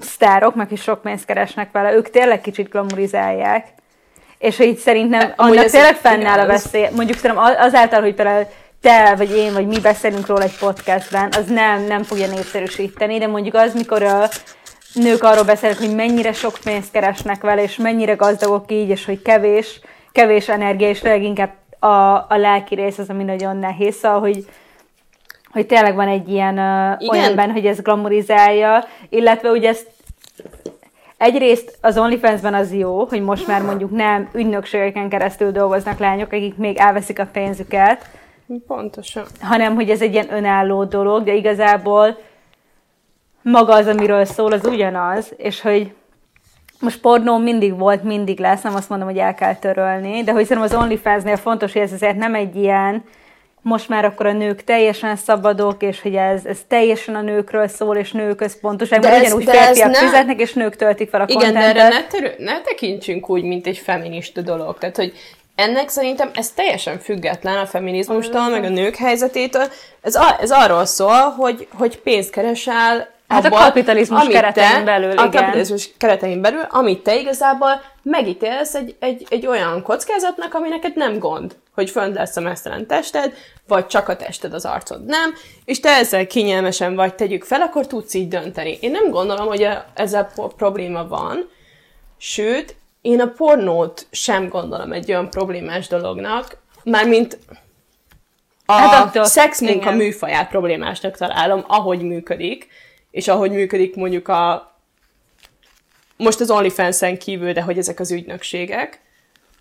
[0.00, 3.66] sztárok, meg is sok pénzt keresnek vele, ők tényleg kicsit glamorizálják.
[4.38, 6.88] És hogy így szerintem annak tényleg fennáll a veszély.
[6.94, 8.46] Mondjuk szerintem az- azáltal, hogy például
[8.80, 13.26] te, vagy én, vagy mi beszélünk róla egy podcastben, az nem, nem fogja népszerűsíteni, de
[13.26, 14.28] mondjuk az, mikor a
[14.92, 19.22] nők arról beszélnek, hogy mennyire sok pénzt keresnek vele, és mennyire gazdagok így, és hogy
[19.22, 19.80] kevés,
[20.12, 24.44] kevés energia, és leginkább a, a lelki rész az, ami nagyon nehéz, szóval, hogy,
[25.50, 27.14] hogy tényleg van egy ilyen uh, Igen.
[27.14, 29.90] olyan benne, hogy ez glamorizálja, illetve ugye ezt
[31.16, 36.56] egyrészt az OnlyFans-ben az jó, hogy most már mondjuk nem ügynökségeken keresztül dolgoznak lányok, akik
[36.56, 38.08] még elveszik a pénzüket,
[38.66, 39.24] Pontosan.
[39.40, 42.18] hanem hogy ez egy ilyen önálló dolog, de igazából
[43.42, 45.94] maga az, amiről szól, az ugyanaz, és hogy
[46.80, 50.46] most pornó mindig volt, mindig lesz, nem azt mondom, hogy el kell törölni, de hogy
[50.46, 53.04] szerintem az OnlyFans-nél fontos, hogy ez azért nem egy ilyen,
[53.68, 57.96] most már akkor a nők teljesen szabadok, és hogy ez, ez teljesen a nőkről szól,
[57.96, 61.38] és nőközpontoság, De mert ugyanúgy de férfiak nem- fizetnek, és nők töltik fel a Igen,
[61.38, 61.76] de kontentet.
[61.76, 64.78] erre ne, terül, ne tekintsünk úgy, mint egy feminista dolog.
[64.78, 65.12] Tehát, hogy
[65.54, 69.64] ennek szerintem ez teljesen független a feminizmustól, meg a nők helyzetétől.
[70.02, 75.12] Ez, a, ez arról szól, hogy, hogy pénzt keresel Hát a kapitalizmus keretein belül, A
[75.12, 75.30] igen.
[75.30, 81.18] kapitalizmus keretein belül, amit te igazából megítélsz egy, egy, egy olyan kockázatnak, ami neked nem
[81.18, 83.34] gond, hogy fönt lesz a mesztelen tested,
[83.66, 85.34] vagy csak a tested, az arcod nem,
[85.64, 88.78] és te ezzel kényelmesen vagy, tegyük fel, akkor tudsz így dönteni.
[88.80, 91.50] Én nem gondolom, hogy ezzel probléma van,
[92.18, 97.38] sőt, én a pornót sem gondolom egy olyan problémás dolognak, mármint
[98.66, 99.96] a Hát hát attól- szexmunka igen.
[99.96, 102.68] műfaját problémásnak találom, ahogy működik,
[103.10, 104.74] és ahogy működik mondjuk a
[106.16, 109.00] most az OnlyFans-en kívül, de hogy ezek az ügynökségek,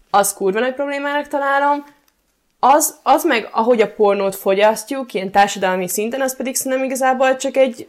[0.10, 1.86] az kurva nagy problémának találom,
[2.74, 7.58] az, az meg, ahogy a pornót fogyasztjuk, ilyen társadalmi szinten, az pedig szerintem igazából csak
[7.58, 7.88] egy,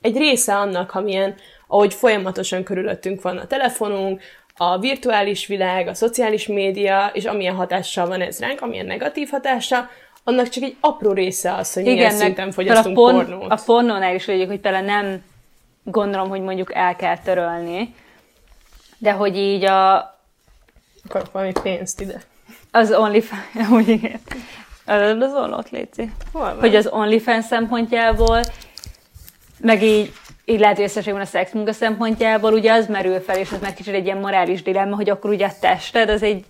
[0.00, 1.34] egy része annak, amilyen,
[1.66, 4.22] ahogy folyamatosan körülöttünk van a telefonunk,
[4.56, 9.88] a virtuális világ, a szociális média, és amilyen hatással van ez ránk, amilyen negatív hatása,
[10.24, 13.50] annak csak egy apró része az, hogy milyen meg szinten fogyasztunk a, porn- pornót.
[13.50, 15.24] a pornónál is vagyok, hogy például nem
[15.82, 17.94] gondolom, hogy mondjuk el kell törölni,
[18.98, 19.96] de hogy így a,
[21.04, 22.22] Akarok valami pénzt ide.
[22.72, 24.18] Az OnlyFans, úgy
[24.86, 26.10] az ollót, Léci.
[26.60, 28.40] Hogy az OnlyFans szempontjából,
[29.60, 30.12] meg így,
[30.44, 33.94] így lehet, hogy összességben a szexmunka szempontjából, ugye az merül fel, és ez már kicsit
[33.94, 36.44] egy ilyen morális dilemma, hogy akkor ugye a tested az egy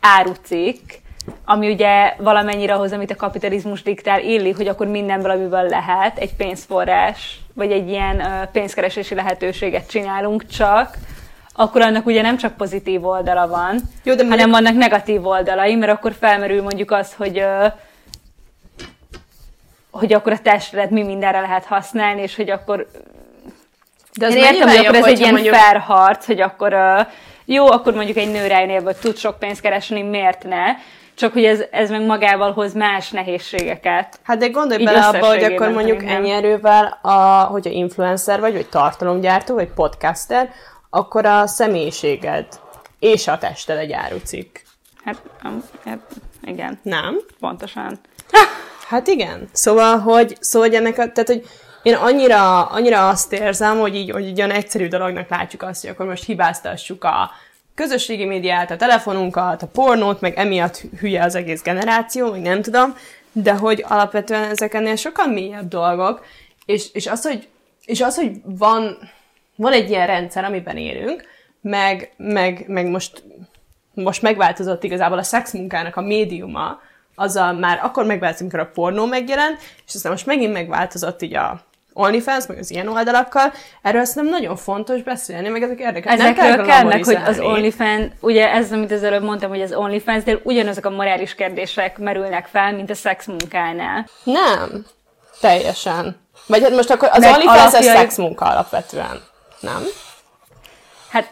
[0.00, 0.90] árucikk,
[1.44, 6.34] ami ugye valamennyire ahhoz, amit a kapitalizmus diktál, illik, hogy akkor mindenből, amiből lehet, egy
[6.34, 10.96] pénzforrás, vagy egy ilyen pénzkeresési lehetőséget csinálunk, csak
[11.56, 15.92] akkor annak ugye nem csak pozitív oldala van, Jó, de hanem vannak negatív oldalai, mert
[15.92, 17.44] akkor felmerül mondjuk az, hogy
[19.90, 22.86] hogy akkor a testedet mi mindenre lehet használni, és hogy akkor
[24.14, 27.06] De én mennyivel értem, hogy akkor ez egy ilyen mondjuk- fair harc, hogy akkor uh,
[27.44, 30.64] jó, akkor mondjuk egy nő rájön hogy tud sok pénzt keresni, miért ne?
[31.14, 34.20] Csak hogy ez, ez meg magával hoz más nehézségeket.
[34.22, 36.22] Hát de gondolj bele abba, hogy akkor mondjuk szerintem.
[36.22, 40.50] ennyi erővel, a, hogyha influencer vagy, vagy tartalomgyártó, vagy podcaster,
[40.96, 42.46] akkor a személyiséged
[42.98, 44.56] és a tested egy árucikk.
[45.04, 45.22] Hát,
[45.84, 45.98] hát
[46.42, 47.20] igen, Nem?
[47.40, 47.98] pontosan.
[48.88, 49.48] Hát igen.
[49.52, 51.46] Szóval, hogy, szóval, hogy ennek a, tehát, hogy
[51.82, 55.90] én annyira, annyira azt érzem, hogy így, hogy így olyan egyszerű dolognak látjuk azt, hogy
[55.90, 57.30] akkor most hibáztassuk a
[57.74, 62.96] közösségi médiát, a telefonunkat, a pornót, meg emiatt hülye az egész generáció, meg nem tudom,
[63.32, 66.24] de hogy alapvetően ezek ennél sokkal mélyebb dolgok,
[66.64, 67.48] és, és, az, hogy,
[67.84, 68.98] és az, hogy van,
[69.56, 71.24] van egy ilyen rendszer, amiben élünk,
[71.60, 73.22] meg, meg, meg most
[73.94, 76.80] most megváltozott igazából a szexmunkának a médiuma,
[77.14, 81.60] azzal már akkor megváltozott, amikor a pornó megjelent, és aztán most megint megváltozott így a
[81.92, 83.52] OnlyFans, meg az ilyen oldalakkal.
[83.82, 86.16] Erről szerintem nagyon fontos beszélni, meg ezek érdekes.
[86.16, 87.40] Nem Ezekről kell kell meg, hogy az.
[87.40, 91.98] OnlyFans, ugye ez, amit az előbb mondtam, hogy az OnlyFans, de ugyanazok a morális kérdések
[91.98, 94.06] merülnek fel, mint a szexmunkánál.
[94.24, 94.86] Nem.
[95.40, 96.16] Teljesen.
[96.46, 99.20] Vagy hát most akkor az OnlyFans alapjai- szexmunka alapvetően.
[99.66, 99.82] Nem?
[101.08, 101.30] Hát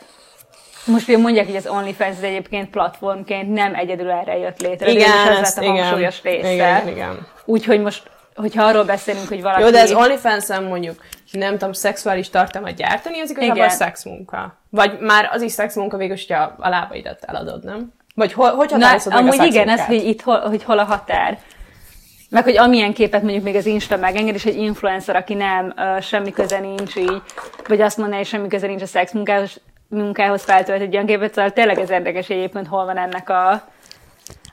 [0.87, 4.91] most ugye mondják, hogy az OnlyFans az egyébként platformként nem egyedül erre jött létre.
[4.91, 5.85] Igen, ez ezt, lett a igen.
[5.85, 6.53] hangsúlyos része.
[6.53, 7.27] Igen, igen.
[7.45, 9.63] Úgyhogy most, hogyha arról beszélünk, hogy valaki...
[9.63, 13.71] Jó, de az OnlyFans-en mondjuk, nem tudom, szexuális tartalmat gyártani, az igazából Igen.
[13.71, 14.59] szexmunka.
[14.71, 17.93] Vagy már az is szexmunka végül, hogyha a lábaidat eladod, nem?
[18.15, 20.79] Vagy ho- hogy Na, határozod meg a amúgy igen, ez, hogy itt hol, hogy hol
[20.79, 21.39] a határ.
[22.35, 26.01] Meg hogy amilyen képet mondjuk még az Insta megenged, és egy influencer, aki nem, uh,
[26.01, 27.23] semmi köze nincs így,
[27.69, 31.35] vagy azt mondaná, hogy semmi köze nincs a szex munkához, munkához feltölt egy olyan képet,
[31.35, 33.51] szóval tényleg ez érdekes hogy egyébként, hol van ennek a,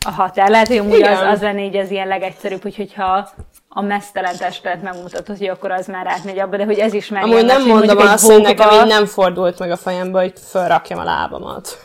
[0.06, 0.50] a határ.
[0.50, 1.28] Lehet, hogy amúgy az, Igen.
[1.28, 3.30] az lenne így az ilyen legegyszerűbb, hogy, hogyha
[3.70, 7.32] a mesztelen testet megmutatod, hogy akkor az már átmegy abba, de hogy ez is megjön.
[7.32, 10.34] Amúgy nem hogy mondom egy azt, hogy nekem így nem fordult meg a fejembe, hogy
[10.52, 11.78] felrakjam a lábamat.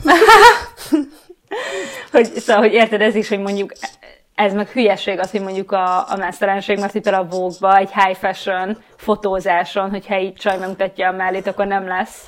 [2.12, 3.72] hogy, szóval, hogy érted, ez is, hogy mondjuk
[4.36, 8.18] ez meg hülyeség az, hogy mondjuk a, a mesztelenség, mert itt a vogue egy high
[8.18, 12.20] fashion fotózáson, hogyha így csaj megmutatja a mellét, akkor nem lesz.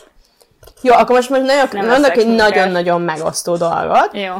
[0.83, 4.11] Jó, akkor most most nagyon, Nem mondok egy nagyon-nagyon megosztó dolgot.
[4.13, 4.35] Jó.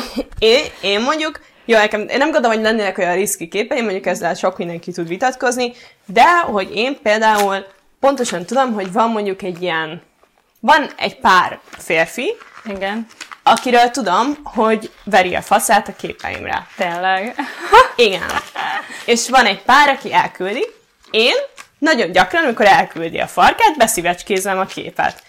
[0.38, 4.34] Én, én mondjuk, jó, nekem, én nem gondolom, hogy lennének olyan riszki képeim, mondjuk ezzel
[4.34, 5.72] sok mindenki tud vitatkozni,
[6.06, 7.66] de hogy én például
[8.00, 10.02] pontosan tudom, hogy van mondjuk egy ilyen,
[10.60, 13.06] van egy pár férfi, Igen,
[13.44, 16.66] akiről tudom, hogy veri a faszát a képeimre.
[16.76, 17.34] tényleg.
[17.96, 18.40] Igen.
[19.04, 20.66] És van egy pár, aki elküldi.
[21.10, 21.34] Én
[21.78, 25.22] nagyon gyakran, amikor elküldi a farkát, beszívecskézem a képet.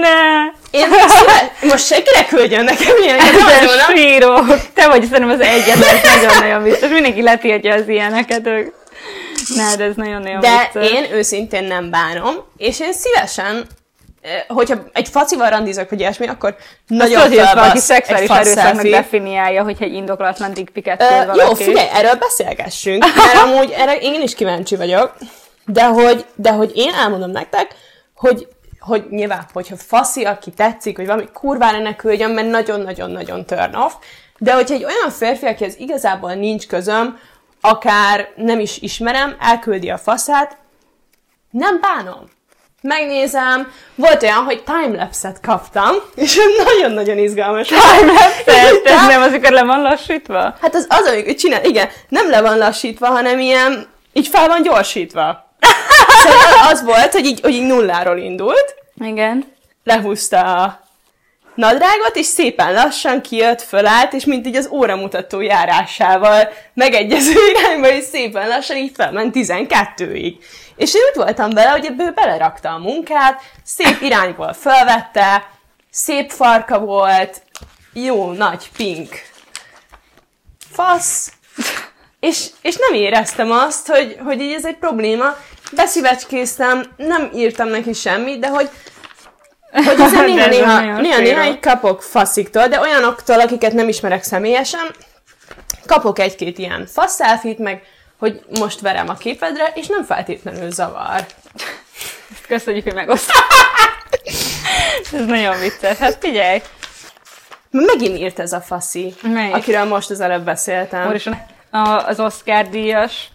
[0.00, 0.44] Ne!
[0.70, 1.52] Én szíve...
[1.60, 4.34] most senkinek küldjön nekem ilyen Ez síró.
[4.74, 6.88] Te vagy szerintem az egyetlen, nagyon-nagyon biztos.
[6.90, 8.46] Mindenki letiltja az ilyeneket.
[8.46, 8.74] ők.
[9.56, 10.90] Ne, de ez nagyon-nagyon De vicces.
[10.90, 13.66] én őszintén nem bánom, és én szívesen,
[14.48, 16.56] hogyha egy facival randizok, vagy ilyesmi, akkor
[16.86, 21.38] nagyon Tudod, hogy valaki szexuális erőszaknak definiálja, hogyha egy indokolatlan dickpiket küld valaki.
[21.38, 25.14] Jó, figyelj, erről beszélgessünk, mert amúgy erre én is kíváncsi vagyok.
[25.66, 27.74] De hogy, de hogy én elmondom nektek,
[28.14, 33.74] hogy, hogy nyilván, hogyha faszi, aki tetszik, hogy valami kurvára ne küldjön, mert nagyon-nagyon-nagyon turn
[33.74, 33.92] off,
[34.38, 37.18] de hogyha egy olyan férfi, akihez igazából nincs közöm,
[37.60, 40.56] akár nem is ismerem, elküldi a faszát,
[41.50, 42.30] nem bánom.
[42.82, 47.68] Megnézem, volt olyan, hogy timelapse-et kaptam, és nagyon-nagyon izgalmas.
[47.68, 48.86] Timelapse-et?
[49.00, 50.56] Ez nem az, amikor le van lassítva?
[50.60, 54.62] Hát az az, amikor csinál, igen, nem le van lassítva, hanem ilyen, így fel van
[54.62, 55.50] gyorsítva.
[56.22, 58.74] Szóval az volt, hogy így, hogy így nulláról indult.
[59.04, 59.44] Igen.
[59.84, 60.80] Lehúzta a
[61.54, 68.04] nadrágot, és szépen lassan kijött, fölállt, és mint így az óramutató járásával megegyező irányba, és
[68.04, 70.34] szépen lassan így felment 12-ig.
[70.76, 75.48] És én úgy voltam vele, hogy ebből belerakta a munkát, szép irányból felvette,
[75.90, 77.42] szép farka volt,
[77.92, 79.30] jó nagy pink
[80.72, 81.32] fasz,
[82.20, 85.36] és, és nem éreztem azt, hogy, hogy így ez egy probléma.
[85.72, 88.70] Beszívecskéztem, nem írtam neki semmit, de hogy
[89.72, 94.94] hogy azért néha, néha, néha, néha így kapok fasziktól, de olyanoktól, akiket nem ismerek személyesen,
[95.86, 97.82] kapok egy-két ilyen faszelfit, meg
[98.22, 101.26] hogy most verem a képedre, és nem feltétlenül zavar.
[102.48, 103.42] Köszönjük, hogy megosztál.
[105.12, 105.98] ez nagyon vicces.
[105.98, 106.62] Hát figyelj!
[107.70, 109.54] Megint írt ez a faszi, Melyik?
[109.54, 111.16] akiről most az előbb beszéltem.
[111.70, 113.28] A, az Oscar díjas.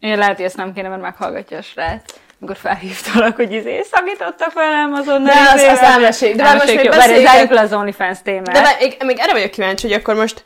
[0.00, 2.02] Én lehet, hogy ezt nem kéne, mert meghallgatja a srác.
[2.40, 5.34] Amikor felhívtalak, hogy izé szakítottak velem azonnal.
[5.34, 6.34] De az, az nem mesél.
[6.34, 7.28] De már most még beszéljük.
[7.28, 8.52] Zárjuk le az OnlyFans témát.
[8.52, 10.44] De még, még erre vagyok kíváncsi, hogy akkor most...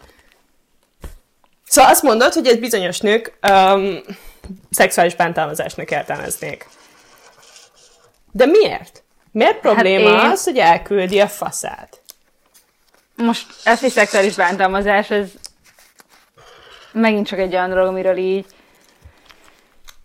[1.69, 4.01] Szóval azt mondod, hogy ez bizonyos nők um,
[4.71, 6.69] szexuális bántalmazásnak értelmeznék.
[8.33, 9.03] De miért?
[9.33, 10.31] Miért probléma hát én...
[10.31, 12.01] az, hogy elküldi a faszát?
[13.17, 15.29] Most ez egy szexuális bántalmazás, ez
[16.93, 18.47] megint csak egy olyan dolog, amiről így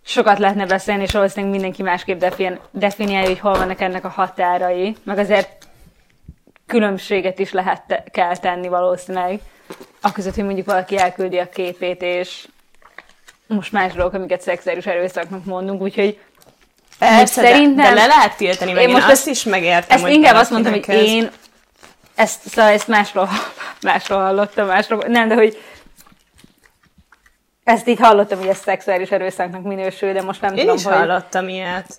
[0.04, 4.96] sokat lehetne beszélni, és valószínűleg mindenki másképp defin- definiálja, hogy hol vannak ennek a határai,
[5.02, 5.63] meg azért
[6.66, 9.40] különbséget is lehet te- kell tenni valószínűleg,
[10.00, 12.46] aközött, hogy mondjuk valaki elküldi a képét, és
[13.46, 16.18] most más dolgok, amiket szexuális erőszaknak mondunk, úgyhogy
[16.98, 17.74] Persze, szerintem...
[17.74, 20.50] de, de le lehet tiltani, meg én, én most azt is megértem, Ezt inkább azt
[20.50, 21.30] mondtam, hogy én
[22.14, 23.28] ezt, szóval ezt másról,
[23.82, 25.62] másról hallottam, másról, nem, de hogy
[27.64, 30.94] ezt így hallottam, hogy ez szexuális erőszaknak minősül, de most nem én tudom, is hogy...
[30.94, 31.98] hallottam ilyet.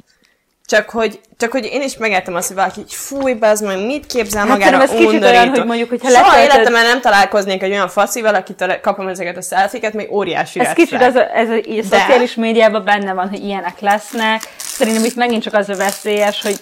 [0.68, 4.06] Csak hogy, csak hogy én is megértem azt, hogy valaki így fúj, bazd meg, mit
[4.06, 6.54] képzel hát magára ez kicsit olyan, hogy mondjuk, hogyha Soha letöltöd...
[6.54, 11.02] életemben nem találkoznék egy olyan faszival, akitől kapom ezeket a szelfiket, még óriási Ez kicsit
[11.02, 14.42] az a, ez a, így a De- szociális médiában benne van, hogy ilyenek lesznek.
[14.58, 16.60] Szerintem itt megint csak az a veszélyes, hogy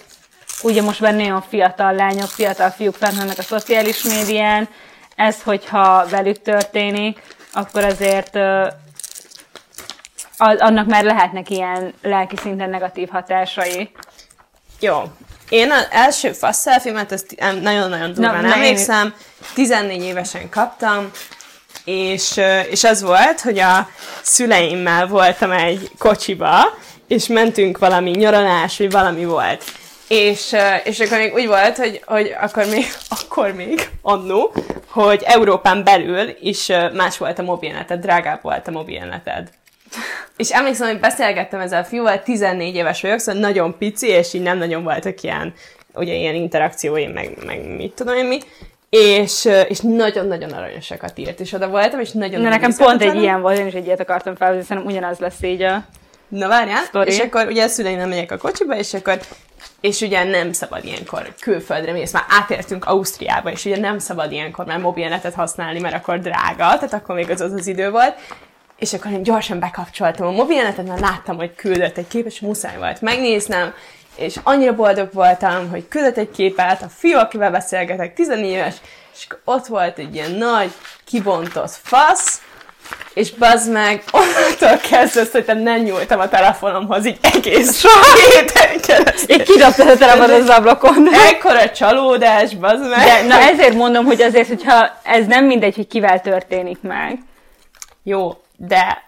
[0.62, 4.68] ugye most már nagyon fiatal lányok, fiatal fiúk fenn vannak a szociális médián.
[5.16, 7.18] Ez, hogyha velük történik,
[7.52, 8.38] akkor azért
[10.38, 13.90] ö, a- annak már lehetnek ilyen lelki szinten negatív hatásai.
[14.80, 15.02] Jó.
[15.48, 19.14] Én az első fasz szelfimet, ezt nagyon-nagyon durván Na, emlékszem,
[19.54, 21.10] 14 évesen kaptam,
[21.84, 23.88] és, és az volt, hogy a
[24.22, 26.54] szüleimmel voltam egy kocsiba,
[27.08, 29.64] és mentünk valami nyaralás, vagy valami volt.
[30.08, 32.86] És, és akkor még úgy volt, hogy, hogy akkor még,
[33.20, 34.52] akkor még, annó,
[34.88, 39.48] hogy Európán belül is más volt a mobilneted, drágább volt a mobilneted.
[40.36, 44.42] És emlékszem, hogy beszélgettem ezzel a fiúval, 14 éves vagyok, szóval nagyon pici, és így
[44.42, 45.52] nem nagyon voltak ilyen,
[45.94, 48.38] ugye ilyen interakcióim, meg, meg mit tudom én mi.
[48.88, 53.40] És, és nagyon-nagyon aranyosakat írt, és oda voltam, és nagyon Na nekem pont egy ilyen
[53.40, 55.84] volt, én is egy ilyet akartam felhozni, szerintem ugyanaz lesz így a...
[56.28, 57.10] Na várjál, Sztori.
[57.10, 59.18] és akkor ugye a szüleim nem megyek a kocsiba, és akkor
[59.80, 64.64] és ugye nem szabad ilyenkor külföldre mész, már átértünk Ausztriába, és ugye nem szabad ilyenkor
[64.64, 68.14] már mobilnetet használni, mert akkor drága, tehát akkor még az az, az idő volt.
[68.78, 72.76] És akkor én gyorsan bekapcsoltam a mobilnetet, mert láttam, hogy küldött egy képet, és muszáj
[72.76, 73.74] volt megnéznem,
[74.16, 78.74] és annyira boldog voltam, hogy küldött egy képet, a fiú, akivel beszélgetek, 14 éves,
[79.14, 80.72] és ott volt egy ilyen nagy,
[81.04, 82.42] kibontott fasz,
[83.14, 87.84] és bazd meg, onnantól kezdve szerintem nem nyúltam a telefonomhoz így egész
[88.30, 89.36] héten keresztül.
[89.36, 91.08] Én kidobtad a telefon az ablakon.
[91.30, 93.04] Ekkora csalódás, bazd meg.
[93.04, 97.18] De, na ezért mondom, hogy azért, hogyha ez nem mindegy, hogy kivel történik meg.
[98.02, 99.02] Jó, de,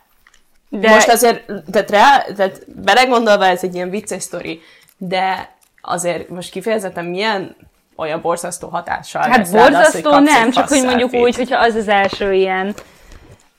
[0.68, 4.60] De most azért, tehát, rá, tehát belegondolva ez egy ilyen vicces sztori,
[4.96, 7.56] de azért most kifejezetten milyen
[7.96, 11.24] olyan borzasztó hatással hát az, borzasztó kapsz nem, csak hogy mondjuk selfie-t.
[11.24, 12.74] úgy, hogyha az az első ilyen,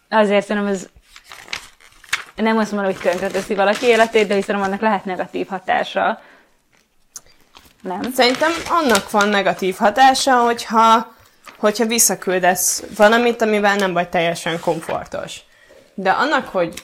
[0.09, 0.87] azért szerintem ez
[2.35, 6.21] nem azt mondom, hogy tönkreteszi valaki életét, de hiszen annak lehet negatív hatása.
[7.81, 8.01] Nem?
[8.15, 11.13] Szerintem annak van negatív hatása, hogyha,
[11.57, 15.39] hogyha visszaküldesz valamit, amivel nem vagy teljesen komfortos.
[15.99, 16.83] De annak, hogy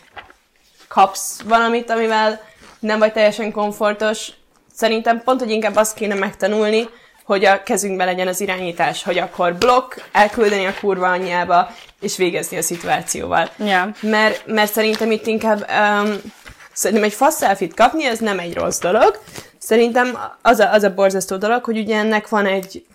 [0.87, 2.41] kapsz valamit, amivel
[2.79, 4.29] nem vagy teljesen komfortos.
[4.75, 6.89] Szerintem pont, hogy inkább azt kéne megtanulni,
[7.23, 12.57] hogy a kezünkben legyen az irányítás, hogy akkor blokk, elküldeni a kurva anyjába, és végezni
[12.57, 13.49] a szituációval.
[13.57, 13.91] Ja.
[14.01, 16.21] Mert, mert szerintem itt inkább um,
[16.73, 17.43] szerintem egy fasz
[17.75, 19.19] kapni, ez nem egy rossz dolog.
[19.57, 22.85] Szerintem az a, az a borzasztó dolog, hogy ugye ennek van egy,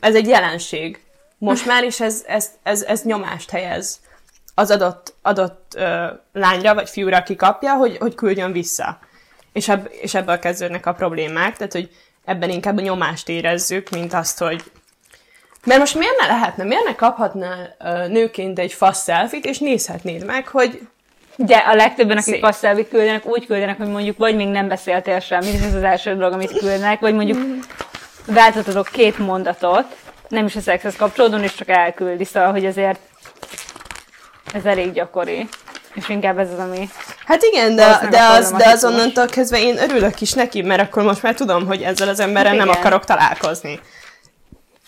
[0.00, 1.00] ez egy jelenség.
[1.38, 4.00] Most már is ez, ez, ez, ez nyomást helyez
[4.58, 8.98] az adott, adott ö, lányra vagy fiúra, aki kapja, hogy, hogy küldjön vissza.
[9.52, 11.90] És, ebb, és ebből kezdődnek a problémák, tehát hogy
[12.24, 14.62] ebben inkább a nyomást érezzük, mint azt, hogy
[15.64, 20.24] mert most miért ne lehetne, miért ne kaphatnál ö, nőként egy fasz selfie és nézhetnéd
[20.24, 20.88] meg, hogy
[21.36, 25.62] De a legtöbben, akik passzelvit küldenek, úgy küldenek, hogy mondjuk vagy még nem beszéltél semmit,
[25.64, 27.38] ez az első dolog, amit küldenek, vagy mondjuk
[28.26, 29.96] változtatok két mondatot,
[30.28, 33.00] nem is a szexhez kapcsolódóan, és csak elküldi, szóval, hogy azért
[34.52, 35.48] ez elég gyakori.
[35.94, 36.88] És inkább ez az, ami...
[37.26, 41.02] Hát igen, de, de, az, de az onnantól kezdve én örülök is neki, mert akkor
[41.02, 43.80] most már tudom, hogy ezzel az emberrel Hát nem akarok találkozni.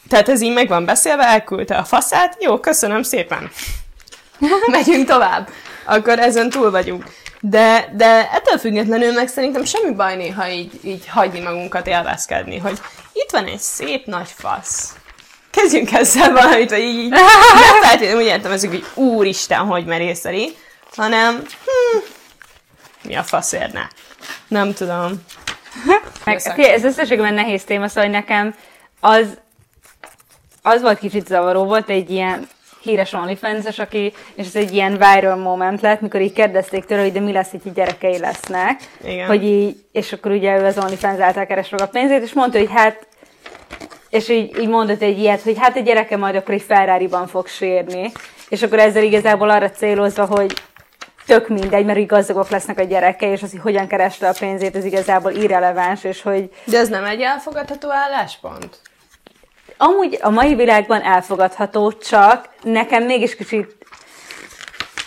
[0.09, 3.51] Tehát ez így meg van beszélve, elküldte a faszát, jó, köszönöm szépen.
[4.71, 5.49] Megyünk tovább.
[5.85, 7.05] Akkor ezen túl vagyunk.
[7.41, 12.79] De, de ettől függetlenül meg szerintem semmi baj néha így, így hagyni magunkat élvezkedni, hogy
[13.13, 14.95] itt van egy szép nagy fasz.
[15.51, 17.09] Kezdjünk ezzel valamit, vagy így,
[17.71, 20.57] nem feltétlenül úgy értelmezzük, hogy úristen, hogy merészeli,
[20.97, 21.99] hanem hm,
[23.03, 23.89] mi a fasz érne?
[24.49, 25.13] Nem tudom.
[26.25, 28.55] Meg, figyelj, ez összességében nehéz téma, szóval hogy nekem
[29.01, 29.39] az,
[30.63, 32.49] az volt kicsit zavaró, volt egy ilyen
[32.83, 37.13] híres onlyfans aki, és ez egy ilyen viral moment lett, mikor így kérdezték tőle, hogy
[37.13, 38.81] de mi lesz, hogy gyerekei lesznek.
[39.05, 39.27] Igen.
[39.27, 42.59] Hogy így, és akkor ugye ő az OnlyFans által keres meg a pénzét, és mondta,
[42.59, 43.07] hogy hát
[44.11, 47.47] és így, így mondott egy ilyet, hogy hát a gyereke majd akkor egy Ferrari-ban fog
[47.47, 48.13] sérni.
[48.49, 50.53] És akkor ezzel igazából arra célozva, hogy
[51.27, 54.77] tök mindegy, mert így gazdagok lesznek a gyerekei, és az, hogy hogyan kereste a pénzét,
[54.77, 58.81] ez igazából irreleváns, és hogy De ez nem egy elfogadható álláspont?
[59.83, 63.77] amúgy a mai világban elfogadható, csak nekem mégis kicsit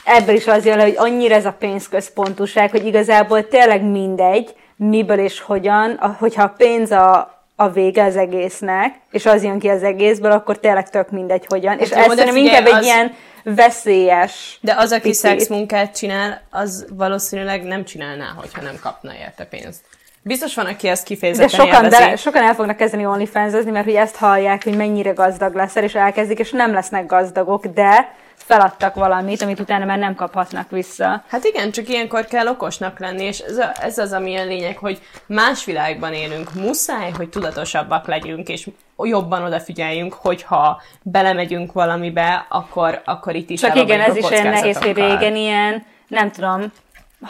[0.04, 5.20] ebből is az jön le, hogy annyira ez a pénzközpontúság, hogy igazából tényleg mindegy, miből
[5.20, 9.84] és hogyan, hogyha a pénz a, a vége az egésznek, és az jön ki az
[9.84, 11.80] egészből, akkor tényleg tök mindegy, hogyan.
[11.80, 16.42] És jó, ez de szerintem inkább egy az- ilyen veszélyes De az, aki szexmunkát csinál,
[16.50, 19.82] az valószínűleg nem csinálná, hogyha nem kapna érte pénzt.
[20.22, 22.04] Biztos van, aki ezt De kifejezetten sokan, élvezi.
[22.04, 25.96] de sokan el fognak kezdeni onlyfans mert hogy ezt hallják, hogy mennyire gazdag leszel, és
[25.96, 28.16] elkezdik, és nem lesznek gazdagok, de
[28.46, 31.24] feladtak valamit, amit utána már nem kaphatnak vissza.
[31.28, 34.78] Hát igen, csak ilyenkor kell okosnak lenni, és ez, a, ez az, ami a lényeg,
[34.78, 36.54] hogy más világban élünk.
[36.54, 43.76] Muszáj, hogy tudatosabbak legyünk, és jobban odafigyeljünk, hogyha belemegyünk valamibe, akkor, akkor itt is Csak
[43.76, 46.72] igen, ez is olyan nehéz, hogy régen ilyen, nem tudom,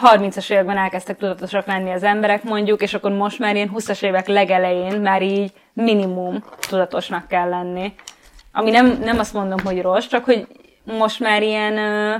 [0.02, 4.26] 30-as években elkezdtek tudatosak lenni az emberek mondjuk, és akkor most már ilyen 20-as évek
[4.26, 7.94] legelején már így minimum tudatosnak kell lenni.
[8.52, 10.46] Ami nem, nem azt mondom, hogy rossz, csak hogy
[10.84, 11.76] most már ilyen...
[11.78, 12.14] ö,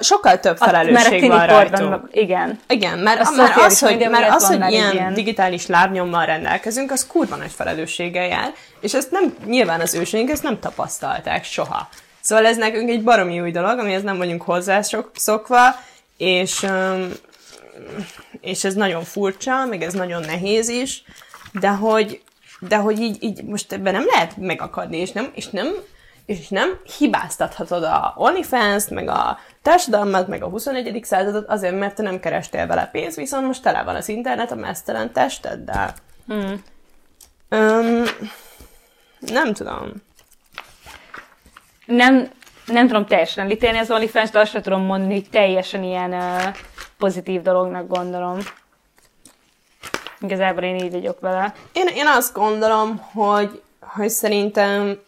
[0.00, 2.08] Sokkal, több felelősség a van rajtunk.
[2.12, 2.60] igen.
[2.68, 7.06] Igen, mert, A mert az, hogy, mert az, hogy ilyen, ilyen- digitális lábnyommal rendelkezünk, az
[7.06, 11.88] kurva nagy felelősséggel jár, és ezt nem, nyilván az őseink ezt nem tapasztalták soha.
[12.20, 15.60] Szóval ez nekünk egy baromi új dolog, amihez nem vagyunk hozzászokva,
[16.16, 17.12] és, öm,
[18.40, 21.02] és ez nagyon furcsa, meg ez nagyon nehéz is,
[21.52, 22.20] de hogy,
[22.60, 25.66] de hogy így, így most ebben nem lehet megakadni, és nem, és nem,
[26.26, 31.04] és nem hibáztathatod a OnlyFans-t, meg a társadalmat, meg a 21.
[31.04, 34.54] századot azért, mert te nem kerestél vele pénzt, viszont most tele van az internet a
[34.54, 35.94] mesztelen testeddel.
[36.26, 36.62] Hmm.
[37.48, 38.04] Öm,
[39.18, 39.92] nem tudom.
[41.86, 42.30] Nem,
[42.66, 46.56] nem tudom teljesen elítélni az OnlyFans, de azt sem tudom mondani, hogy teljesen ilyen uh,
[46.98, 48.38] pozitív dolognak gondolom.
[50.20, 51.54] Igazából én így vagyok vele.
[51.72, 54.98] Én, én azt gondolom, hogy, hogy szerintem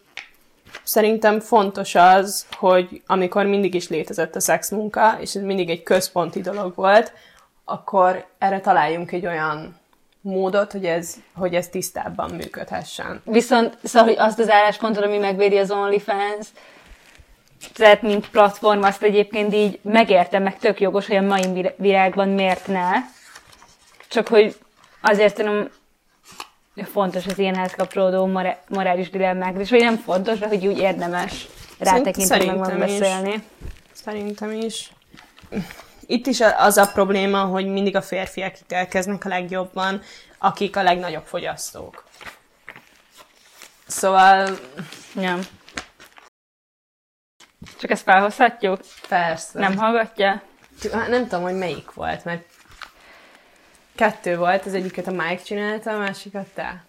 [0.85, 6.41] szerintem fontos az, hogy amikor mindig is létezett a szexmunka, és ez mindig egy központi
[6.41, 7.13] dolog volt,
[7.65, 9.79] akkor erre találjunk egy olyan
[10.21, 13.21] módot, hogy ez, hogy ez tisztábban működhessen.
[13.25, 16.47] Viszont szóval, hogy azt az álláspontot, ami megvédi az OnlyFans,
[17.73, 22.67] tehát mint platform, azt egyébként így megértem, meg tök jogos, hogy a mai világban miért
[22.67, 22.91] ne.
[24.07, 24.55] Csak hogy
[25.01, 25.69] azért tudom,
[26.83, 31.47] fontos az ilyenhez kapcsolódó mora- morális dilemmák, és hogy nem fontos, de hogy úgy érdemes
[31.79, 32.79] rátekinteni, meg szerintem is.
[32.79, 33.43] megbeszélni.
[33.91, 34.91] Szerintem is.
[36.05, 40.01] Itt is az a probléma, hogy mindig a férfiak ítélkeznek a legjobban,
[40.37, 42.03] akik a legnagyobb fogyasztók.
[43.87, 44.49] Szóval
[45.15, 45.37] Ja.
[47.79, 48.79] Csak ezt felhozhatjuk?
[49.07, 49.59] persze.
[49.59, 50.41] Nem hallgatja?
[50.93, 52.43] Hát nem tudom, hogy melyik volt, mert
[53.95, 56.83] kettő volt, az egyiket a Mike csinálta, a másikat te.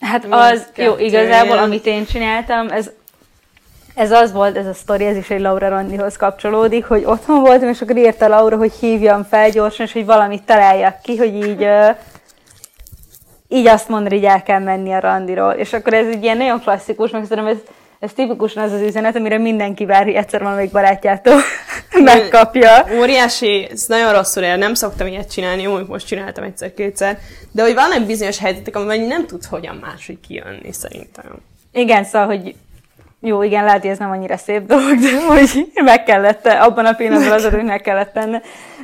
[0.00, 1.64] Hát Mi az, jó, igazából, ilyen?
[1.64, 2.90] amit én csináltam, ez,
[3.94, 7.68] ez az volt, ez a sztori, ez is egy Laura Randihoz kapcsolódik, hogy otthon voltam,
[7.68, 11.68] és akkor írta Laura, hogy hívjam fel gyorsan, és hogy valamit találjak ki, hogy így,
[13.48, 15.52] így azt mondani, hogy el kell menni a randiról.
[15.52, 17.58] És akkor ez egy ilyen nagyon klasszikus, meg szerintem ez,
[17.98, 21.40] ez tipikusan az az üzenet, amire mindenki vár, hogy egyszer valamelyik barátjától
[22.04, 22.86] megkapja.
[22.98, 27.18] Óriási, ez nagyon rosszul ér, nem szoktam ilyet csinálni, jó, most csináltam egyszer-kétszer,
[27.52, 31.24] de hogy vannak bizonyos helyzetek, amiben nem tudsz hogyan máshogy kijönni, szerintem.
[31.72, 32.54] Igen, szóval, hogy
[33.20, 36.92] jó, igen, lehet, hogy ez nem annyira szép dolog, de hogy meg kellett, abban a
[36.92, 38.38] pillanatban az hogy meg kellett tenni.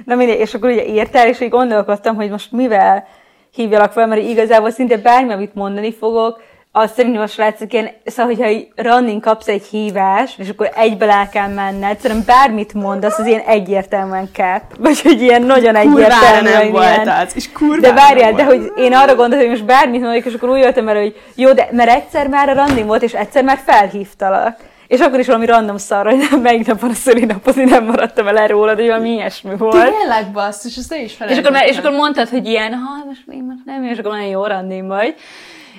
[0.04, 3.06] Na mindegy, és akkor ugye írtál, és így gondolkodtam, hogy most mivel
[3.54, 6.42] hívjalak fel, mert igazából szinte bármi, amit mondani fogok,
[6.74, 11.28] azt szerintem a srácok ilyen, szóval, hogyha running kapsz egy hívást, és akkor egybe el
[11.28, 16.62] kell menned, szerintem bármit mondasz, az ilyen egyértelműen cap, vagy hogy ilyen nagyon Kurvára egyértelműen
[16.62, 20.00] nem volt az, és kurvára De várjál, de hogy én arra gondoltam, hogy most bármit
[20.00, 23.02] mondok, és akkor úgy jöttem el, hogy jó, de mert egyszer már a random volt,
[23.02, 24.56] és egyszer már felhívtalak.
[24.86, 27.84] És akkor is valami random szarra, hogy nem, melyik nap van a szülinapod, hogy nem
[27.84, 29.94] maradtam el rólad, hogy valami ilyesmi volt.
[29.98, 33.62] Tényleg basszus, ezt én is És akkor, és akkor mondtad, hogy ilyen, ha most én
[33.64, 35.14] nem, és akkor nagyon jó random vagy.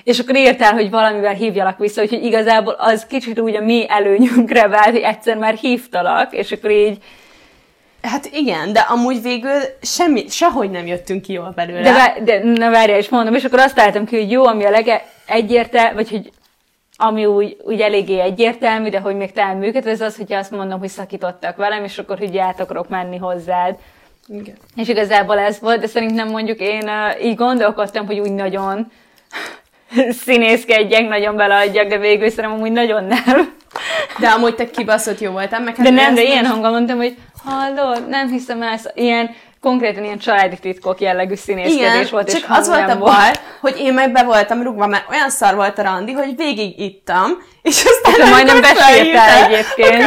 [0.04, 4.68] És akkor írtál, hogy valamivel hívjalak vissza, úgyhogy igazából az kicsit úgy a mi előnyünkre
[4.68, 6.98] vált, hogy egyszer már hívtalak, és akkor így,
[8.02, 11.82] Hát igen, de amúgy végül semmi, sehogy nem jöttünk ki jól belőle.
[11.82, 14.64] de, vár, de na várjál, és mondom, és akkor azt találtam ki, hogy jó, ami
[14.64, 16.30] a legegyértelmű, vagy hogy
[16.96, 20.78] ami úgy, úgy eléggé egyértelmű, de hogy még talán működött, ez az, hogyha azt mondom,
[20.78, 23.76] hogy szakítottak velem, és akkor hogy át akarok menni hozzád.
[24.28, 24.56] Igen.
[24.76, 28.92] És igazából ez volt, de szerintem mondjuk én uh, így gondolkodtam, hogy úgy nagyon
[30.24, 33.54] színészkedjek, nagyon beleadjak, de végül szerintem amúgy nagyon nem.
[34.18, 36.96] De amúgy te kibaszott jó voltam, meg hát De nem, de ilyen most- hangon mondtam,
[36.96, 39.30] hogy hallod, nem hiszem el, ilyen
[39.60, 43.30] konkrétan ilyen családi titkok jellegű színészkedés Igen, volt, és csak az hang volt a baj,
[43.60, 47.30] hogy én meg be voltam rugva, mert olyan szar volt a randi, hogy végig ittam,
[47.64, 50.04] és aztán majdnem besírtál egyébként.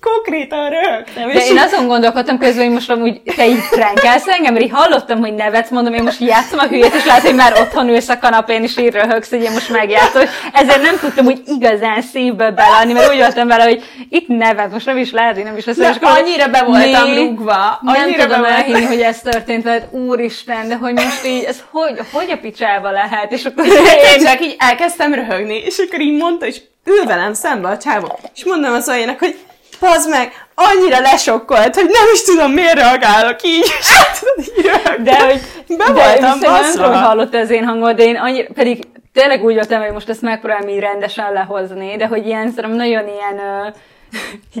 [0.00, 1.28] Konkrétan rögtem.
[1.32, 5.18] De én azon gondolkodtam közben, hogy most amúgy te így prankelsz engem, mert így hallottam,
[5.18, 8.18] hogy nevetsz, mondom, én most játszom a hülyét, és lehet, hogy már otthon ülsz a
[8.18, 10.22] kanapén, és így röhögsz, hogy én most megjátszom.
[10.52, 14.86] Ezért nem tudtam úgy igazán szívbe beleadni, mert úgy voltam vele, hogy itt nevet, most
[14.86, 15.76] nem is lehet, hogy nem is lesz.
[15.76, 17.16] De és akkor, annyira be voltam mi?
[17.16, 18.54] rúgva, Nem annyira tudom be voltam.
[18.56, 22.90] elhinni, hogy ez történt veled, úristen, de hogy most így, ez hogy, hogy a picsába
[22.90, 23.66] lehet, és akkor
[24.14, 28.18] Én csak így elkezdtem röhögni, és akkor így mondta, és ül velem szembe a csávó,
[28.34, 29.36] és mondom az olyanak, hogy
[29.78, 35.02] Pazd meg, annyira lesokkolt, hogy nem is tudom, miért reagálok így, hát így.
[35.02, 35.40] De hogy
[35.76, 39.44] Be de voltam viszont nem tudom, hallotta az én hangot, de én annyira, pedig tényleg
[39.44, 43.34] úgy voltam, hogy most ezt megpróbálom így rendesen lehozni, de hogy ilyen, szerintem nagyon ilyen
[43.34, 43.74] uh,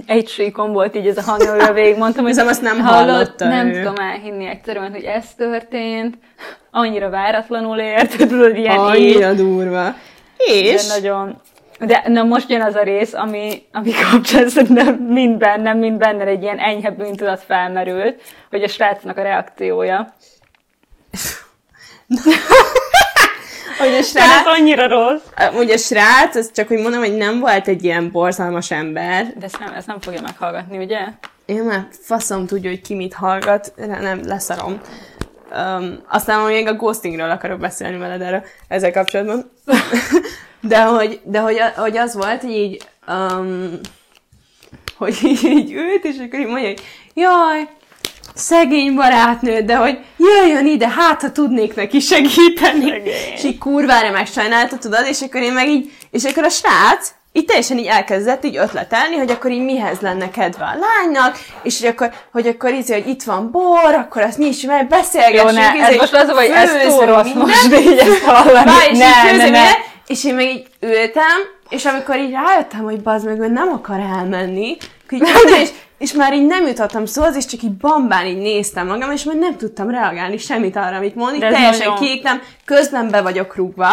[0.06, 3.48] egy síkon volt így ez a hang, amivel végig mondtam, hogy Hiszem, azt nem hallotta
[3.48, 3.78] Nem ő.
[3.78, 6.14] tudom elhinni egyszerűen, hogy ez történt,
[6.70, 8.80] annyira váratlanul ért, tudod, ilyen így.
[8.80, 9.94] Annyira durva.
[10.36, 11.40] És De nagyon...
[11.86, 16.24] De na most jön az a rész, ami, ami kapcsán szerintem mind bennem, mind benne
[16.24, 20.14] egy ilyen enyhe bűntudat felmerült, hogy a srácnak a reakciója.
[23.78, 25.22] hogy a srác, ez annyira rossz.
[25.56, 29.26] Úgy a srác, ez csak hogy mondom, hogy nem volt egy ilyen borzalmas ember.
[29.36, 31.00] De ezt nem, ezt nem fogja meghallgatni, ugye?
[31.46, 34.80] Én már faszom tudja, hogy ki mit hallgat, nem, leszarom.
[35.56, 39.50] Um, aztán még a ghostingről akarok beszélni veled erről, ezzel kapcsolatban.
[40.62, 43.80] De hogy, de hogy, hogy az volt, hogy így, um,
[44.96, 46.82] hogy így, így ült, és akkor így mondja, hogy
[47.14, 47.68] jaj,
[48.34, 52.88] szegény barátnő, de hogy jöjjön ide, hát ha tudnék neki segíteni.
[52.90, 53.32] Szegény.
[53.34, 57.44] És így kurvára megsajnálta, tudod, és akkor én meg így, és akkor a srác így
[57.44, 61.88] teljesen így elkezdett így ötletelni, hogy akkor így mihez lenne kedve a lánynak, és hogy
[61.88, 65.50] akkor, hogy akkor így, hogy itt van bor, akkor azt nyissuk meg, beszélgessünk.
[65.50, 68.70] Jó, ne, ez most az, hogy ez túl rossz most, de így ezt hallani.
[68.70, 69.70] Várj, és ne, így ne, főzöm ne.
[70.12, 71.38] És én meg így ültem,
[71.68, 74.76] és amikor így rájöttem, hogy bazd meg, ő nem akar elmenni,
[75.10, 75.22] így
[75.62, 79.24] és, és már így nem jutottam szóhoz, és csak így bambán így néztem magam, és
[79.24, 83.88] már nem tudtam reagálni semmit arra, amit ez teljesen nagyon- kiégtem, közben be vagyok rúgva,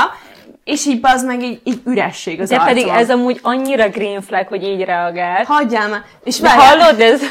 [0.63, 3.01] és így bazd meg, így, így üresség az De pedig arcomon.
[3.03, 5.47] ez amúgy annyira green flag, hogy így reagált.
[5.47, 6.01] Hagyjál már.
[6.23, 6.77] És De várjál.
[6.77, 7.21] hallod, ez...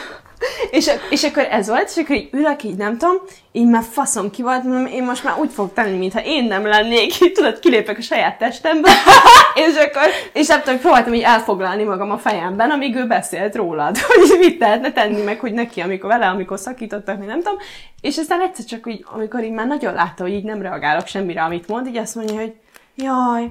[0.70, 3.16] És, és akkor ez volt, és akkor így ülök, így nem tudom,
[3.52, 6.66] így már faszom ki volt, mondom, én most már úgy fogok tenni, mintha én nem
[6.66, 8.90] lennék, így tudod, kilépek a saját testembe,
[9.66, 13.98] és akkor, és nem tudom, próbáltam így elfoglalni magam a fejemben, amíg ő beszélt rólad,
[14.06, 17.58] hogy mit lehetne tenni, meg hogy neki, amikor vele, amikor szakítottak, mi nem tudom,
[18.00, 21.42] és aztán egyszer csak így, amikor így már nagyon látta, hogy így nem reagálok semmire,
[21.42, 22.54] amit mond, így azt mondja, hogy
[22.94, 23.50] jaj,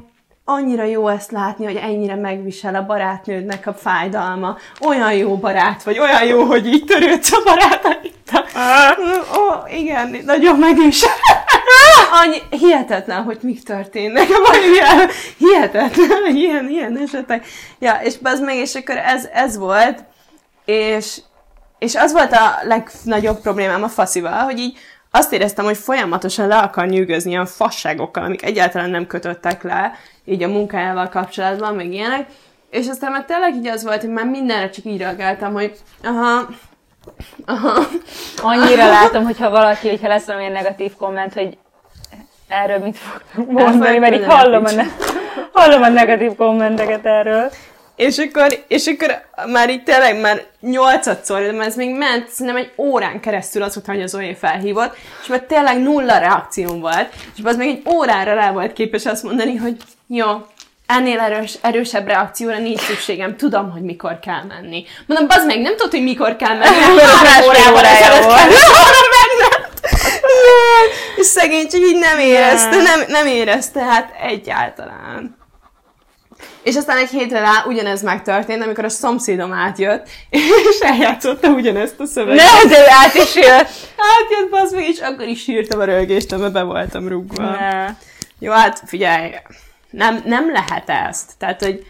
[0.49, 4.57] annyira jó ezt látni, hogy ennyire megvisel a barátnődnek a fájdalma.
[4.79, 8.45] Olyan jó barát vagy, olyan jó, hogy így törődsz a barátaittal.
[9.37, 11.09] Ó, igen, nagyon megvisel.
[12.23, 15.07] Annyi, hihetetlen, hogy mik történnek a mai világban.
[15.37, 17.45] Hihetetlen, ilyen, ilyen esetek.
[17.79, 20.03] Ja, és az meg, és akkor ez, ez volt,
[20.65, 21.21] és,
[21.79, 24.77] és az volt a legnagyobb problémám a faszival, hogy így
[25.17, 29.93] azt éreztem, hogy folyamatosan le akar nyűgözni ilyen fasságokkal, amik egyáltalán nem kötöttek le,
[30.25, 32.27] így a munkájával kapcsolatban, meg ilyenek.
[32.69, 36.47] És aztán már tényleg így az volt, hogy már mindenre csak így reagáltam, hogy aha,
[37.45, 37.85] aha.
[38.41, 41.57] Annyira látom, hogyha valaki, hogyha lesz valamilyen negatív komment, hogy
[42.47, 44.91] erről mit fog mondani, mert így hallom a, ne-
[45.51, 47.49] hallom a negatív kommenteket erről.
[47.97, 49.21] És akkor, és akkor
[49.51, 54.03] már így tényleg már nyolcadszor, de ez még ment, szerintem egy órán keresztül azután, hogy
[54.03, 58.51] az Zoé felhívott, és már tényleg nulla reakcióm volt, és az még egy órára rá
[58.51, 59.77] volt képes azt mondani, hogy
[60.07, 60.27] jó,
[60.85, 64.85] ennél erős, erősebb reakcióra nincs szükségem, tudom, hogy mikor kell menni.
[65.05, 68.49] Mondom, bazd meg, nem tudod, hogy mikor kell menni, három órával ezelőtt kell.
[71.15, 75.37] És szegény csak így nem érezte, nem, nem érezte, hát egyáltalán.
[76.67, 82.05] És aztán egy hétre rá ugyanez megtörtént, amikor a szomszédom átjött, és eljátszotta ugyanezt a
[82.05, 82.45] szöveget.
[82.63, 83.69] Ne, de át is jött!
[83.97, 87.43] Átjött, bazd meg, és akkor is sírtam a rölgést, mert be voltam rúgva.
[87.43, 87.95] Ne.
[88.39, 89.31] Jó, hát figyelj,
[89.89, 91.31] nem, nem lehet ezt.
[91.37, 91.85] Tehát, hogy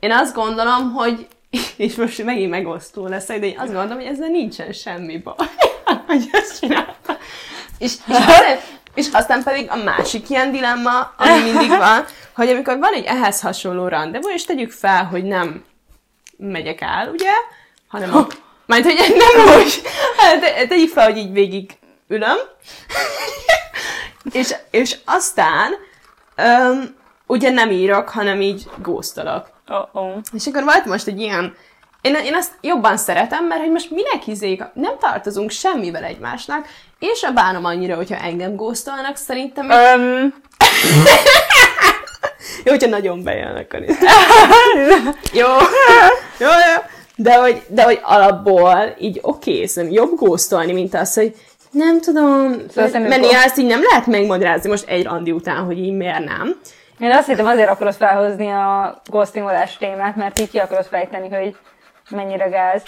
[0.00, 1.26] én azt gondolom, hogy
[1.76, 5.34] és most megint megosztó leszek, de én azt gondolom, hogy ezzel nincsen semmi baj,
[6.06, 7.18] hogy ezt csinálta.
[7.78, 8.58] És, és, aztán,
[8.94, 12.04] és aztán pedig a másik ilyen dilemma, ami mindig van,
[12.36, 15.64] hogy amikor van egy ehhez hasonló rendezvú, és tegyük fel, hogy nem
[16.36, 17.30] megyek el, ugye,
[17.88, 18.26] hanem a,
[18.66, 19.82] majd, hogy nem úgy,
[20.40, 21.70] te, tegyük fel, hogy így végig
[22.08, 22.36] ülöm,
[24.32, 25.72] és, és aztán
[26.36, 29.50] um, ugye nem írok, hanem így góztolok.
[29.68, 30.16] Oh-oh.
[30.32, 31.56] És akkor volt most egy ilyen,
[32.00, 36.66] én, én ezt jobban szeretem, mert hogy most minek izék, nem tartozunk semmivel egymásnak,
[37.00, 39.70] és a bánom annyira, hogyha engem góztolnak, szerintem...
[39.70, 40.34] Öm,
[42.64, 43.92] Jó, hogyha nagyon bejön, akkor is.
[45.40, 45.46] jó.
[46.44, 46.82] jó, jó.
[47.16, 51.34] De hogy, de hogy alapból így oké, okay, jobb góztolni, mint az, hogy
[51.70, 55.92] nem tudom, Szóval néha ezt így nem lehet megmagyarázni most egy randi után, hogy így
[55.92, 56.56] miért nem.
[56.98, 61.56] én azt hittem azért akarod felhozni a ghostingolás témát, mert így ki akarod fejteni, hogy
[62.10, 62.82] mennyire gáz.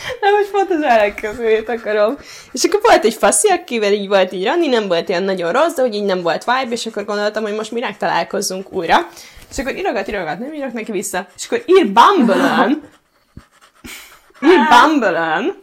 [0.20, 2.16] Nem, hogy pont az ellenkezőjét akarom.
[2.52, 5.74] És akkor volt egy faszi, akivel így volt így Rani, nem volt ilyen nagyon rossz,
[5.74, 9.08] de hogy így nem volt vibe, és akkor gondoltam, hogy most minek találkozzunk újra.
[9.50, 11.26] És akkor írogat, írogat, nem írok neki vissza.
[11.36, 12.70] És akkor ír Bumble-on,
[14.50, 15.56] ír Bumble-on,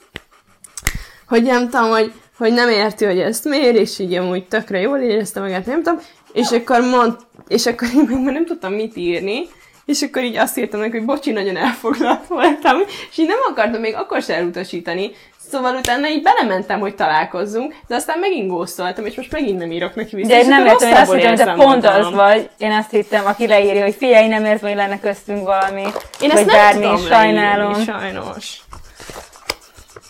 [1.27, 4.99] hogy nem tudom, hogy, hogy nem érti, hogy ezt miért, és így amúgy tökre jól
[4.99, 5.99] érezte magát, nem tudom.
[6.33, 7.15] És akkor mond,
[7.47, 9.47] és akkor én meg nem tudtam mit írni,
[9.87, 12.77] és akkor így azt írtam neki, hogy bocsi, nagyon elfoglalt voltam,
[13.09, 15.11] és így nem akartam még akkor se elutasítani.
[15.51, 19.95] Szóval utána így belementem, hogy találkozzunk, de aztán megint gózoltam, és most megint nem írok
[19.95, 20.27] neki vissza.
[20.27, 22.49] De én nem értem, én azt hittem, hogy te pont az vagy.
[22.57, 25.83] Én azt hittem, aki leírja, hogy figyelj, nem érzem, hogy lenne köztünk valami.
[26.21, 27.71] Én ezt nem bármi, tudom sajnálom.
[27.71, 28.59] leírni, sajnos.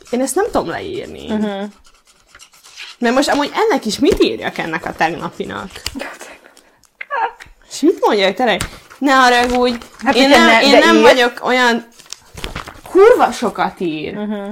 [0.09, 1.31] Én ezt nem tudom leírni.
[1.31, 1.63] Uh-huh.
[2.99, 5.69] Mert most amúgy ennek is mit írjak ennek a tegnapinak?
[7.71, 8.61] És mit mondjak tényleg?
[8.97, 11.01] Ne haragudj, Hát, én nem, ne- én nem ír.
[11.01, 11.87] vagyok olyan
[12.89, 14.13] kurva sokat ír.
[14.13, 14.31] Mhm.
[14.31, 14.49] Uh-huh.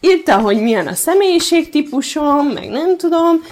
[0.00, 3.44] Írta, hogy milyen a személyiségtípusom, meg nem tudom.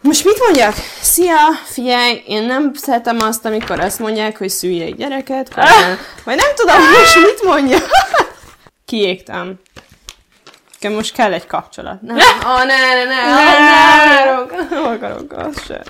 [0.00, 0.74] Most mit mondjak?
[1.00, 6.36] Szia, figyelj, én nem szeretem azt, amikor azt mondják, hogy szülj egy gyereket, nem, vagy
[6.36, 7.78] nem tudom, most mit mondja.
[8.86, 9.54] Kiégtem.
[10.72, 12.00] Nekem most kell egy kapcsolat.
[12.02, 15.82] Nem, oh, ne, ne, ne, ne, ne, ne, akarok, nem akarok azt se.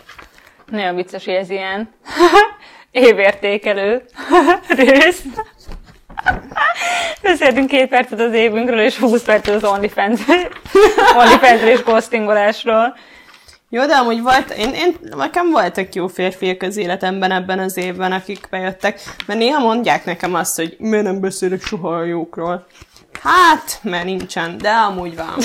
[0.66, 1.94] Nagyon vicces, hogy ez ilyen
[2.94, 4.02] évértékelő
[4.68, 5.22] rész.
[7.22, 10.20] Beszéltünk két percet az évünkről, és 20 percet az OnlyFans
[11.20, 12.96] OnlyFans és ghostingolásról.
[13.68, 18.12] Jó, de amúgy volt, én, én, nekem voltak jó férfiak az életemben ebben az évben,
[18.12, 22.66] akik bejöttek, mert néha mondják nekem azt, hogy miért nem beszélek soha a jókról.
[23.22, 25.34] Hát, mert nincsen, de amúgy van.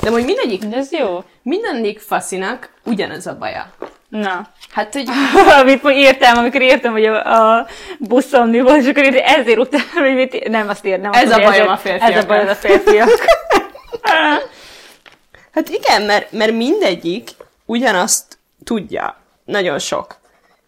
[0.00, 1.24] De hogy mindegyik, De ez jó.
[1.42, 3.72] mindegyik faszinak ugyanaz a baja.
[4.08, 4.46] Na.
[4.72, 5.08] Hát, hogy
[5.60, 7.66] Amit írtam, amikor írtam, hogy a, a
[7.98, 11.30] buszon mi volt, és akkor írtam, ezért utálom, hogy mit, nem azt ír, nem Ez
[11.30, 13.08] azt, a bajom a Ez a bajom a férfiak.
[15.52, 17.30] Hát igen, mert, mert mindegyik
[17.66, 19.16] ugyanazt tudja.
[19.44, 20.16] Nagyon sok.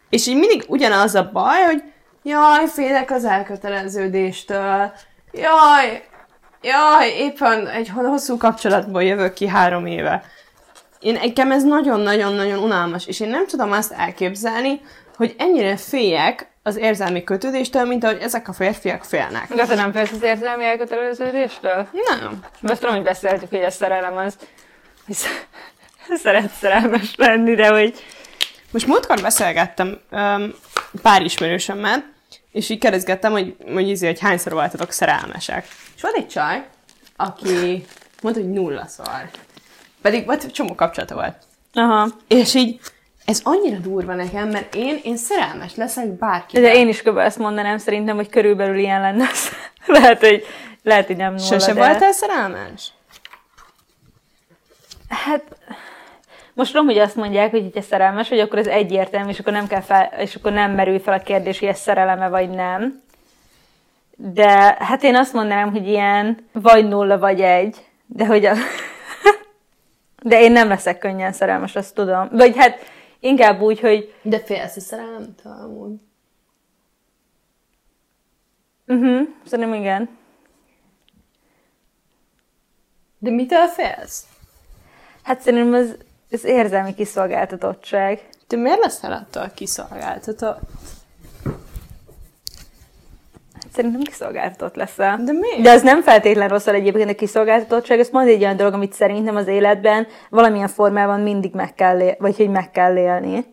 [0.09, 1.83] És így mindig ugyanaz a baj, hogy
[2.23, 4.93] jaj, félek az elköteleződéstől.
[5.33, 6.03] Jaj,
[6.63, 10.23] jaj, éppen egy hosszú kapcsolatból jövök ki három éve.
[11.01, 14.81] Én nekem ez nagyon-nagyon-nagyon unalmas, és én nem tudom azt elképzelni,
[15.17, 19.55] hogy ennyire féljek az érzelmi kötődéstől, mint ahogy ezek a férfiak félnek.
[19.55, 21.89] De te nem félsz az érzelmi elköteleződéstől?
[21.93, 22.45] Nem.
[22.61, 24.37] Most tudom, hogy beszéltük, hogy a szerelem az,
[25.07, 25.47] hogy sz-
[26.23, 28.05] szeret szerelmes lenni, de hogy
[28.73, 30.55] Most múltkor beszélgettem um,
[31.03, 32.13] pár ismerősömmel,
[32.53, 35.67] és így kérdezgettem, hogy, hogy, izé, hogy hányszor voltatok szerelmesek.
[35.97, 36.65] És volt egy csaj,
[37.17, 37.85] aki
[38.23, 39.31] mondta, hogy nulla szor.
[40.03, 41.37] Pedig volt csomó kapcsolata volt.
[41.75, 42.09] Aha.
[42.29, 42.81] És így,
[43.25, 46.61] ez annyira durva nekem, mert én, én szerelmes leszek bárki.
[46.61, 47.17] De én is kb.
[47.17, 49.27] ezt mondanám szerintem, hogy körülbelül ilyen lenne.
[49.87, 50.45] lehet, hogy,
[50.83, 51.87] lehet, hogy nem nulla, Sose de...
[51.87, 52.93] voltál szerelmes?
[55.09, 55.43] Hát,
[56.55, 59.67] most tudom, hogy azt mondják, hogy ha szerelmes vagy, akkor ez egyértelmű, és akkor nem,
[59.67, 63.03] kell fel, és akkor nem merül fel a kérdés, hogy ez szereleme vagy nem.
[64.17, 67.77] De hát én azt mondanám, hogy ilyen vagy nulla, vagy egy.
[68.07, 68.53] De hogy a...
[70.23, 72.29] De én nem leszek könnyen szerelmes, azt tudom.
[72.33, 72.79] Vagy hát
[73.21, 76.01] inkább úgy, hogy De félsz a szerelemtől amúgy.
[78.87, 80.19] uh-huh, szerintem igen.
[83.19, 84.25] De mitől félsz?
[85.23, 85.97] Hát szerintem az,
[86.31, 88.29] az érzelmi kiszolgáltatottság.
[88.47, 90.61] Te miért leszel attól kiszolgáltatott?
[93.73, 95.21] Szerintem kiszolgáltatott leszel.
[95.25, 95.61] De miért?
[95.61, 99.37] De ez nem feltétlen rosszal egyébként a kiszolgáltatottság, ez pont egy olyan dolog, amit szerintem
[99.37, 103.45] az életben valamilyen formában mindig meg kell, él, vagy hogy meg kell élni.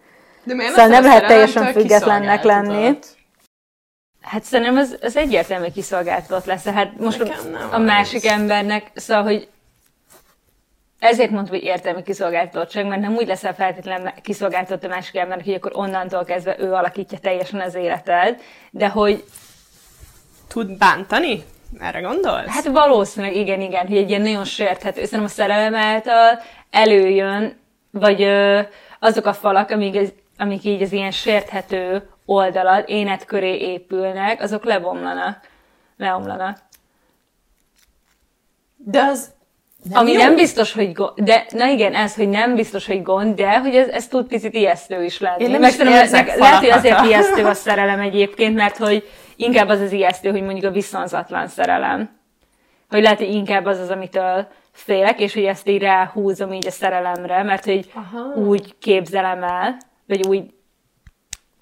[0.43, 2.97] De miért Szóval nem lehet teljesen függetlennek lenni.
[4.22, 6.65] Hát szerintem az, az egyértelmű kiszolgáltatott lesz.
[6.65, 7.22] Hát most
[7.72, 7.84] a az.
[7.84, 9.47] másik embernek, szóval, hogy
[10.99, 15.53] ezért mondtam, hogy értelmi kiszolgáltatottság, mert nem úgy leszel feltétlenül kiszolgáltatott a másik embernek, hogy
[15.53, 18.41] akkor onnantól kezdve ő alakítja teljesen az életed,
[18.72, 19.24] de hogy
[20.48, 21.43] Tud bántani?
[21.80, 22.48] Erre gondolsz?
[22.48, 27.58] Hát valószínűleg igen, igen, hogy egy ilyen nagyon sérthető, szerintem a szerelem által előjön,
[27.91, 28.60] vagy ö,
[29.00, 34.64] azok a falak, amik, ez, amik így az ilyen sérthető oldalad, énet köré épülnek, azok
[34.64, 35.39] lebomlanak,
[35.98, 36.58] leomlanak.
[38.76, 39.36] De az...
[39.89, 40.18] Nem Ami jó.
[40.18, 43.76] nem biztos, hogy gond, de na igen, ez, hogy nem biztos, hogy gond, de hogy
[43.76, 45.43] ez, ez tud picit ijesztő is lenni.
[45.43, 49.67] Én nem Meg is szerintem lehet, hogy azért ijesztő a szerelem egyébként, mert hogy inkább
[49.69, 52.15] az az ijesztő, hogy mondjuk a viszonzatlan szerelem.
[52.89, 56.71] Hogy lehet, hogy inkább az az, amitől félek, és hogy ezt így ráhúzom így a
[56.71, 58.19] szerelemre, mert hogy Aha.
[58.33, 59.77] úgy képzelem el,
[60.07, 60.43] vagy úgy,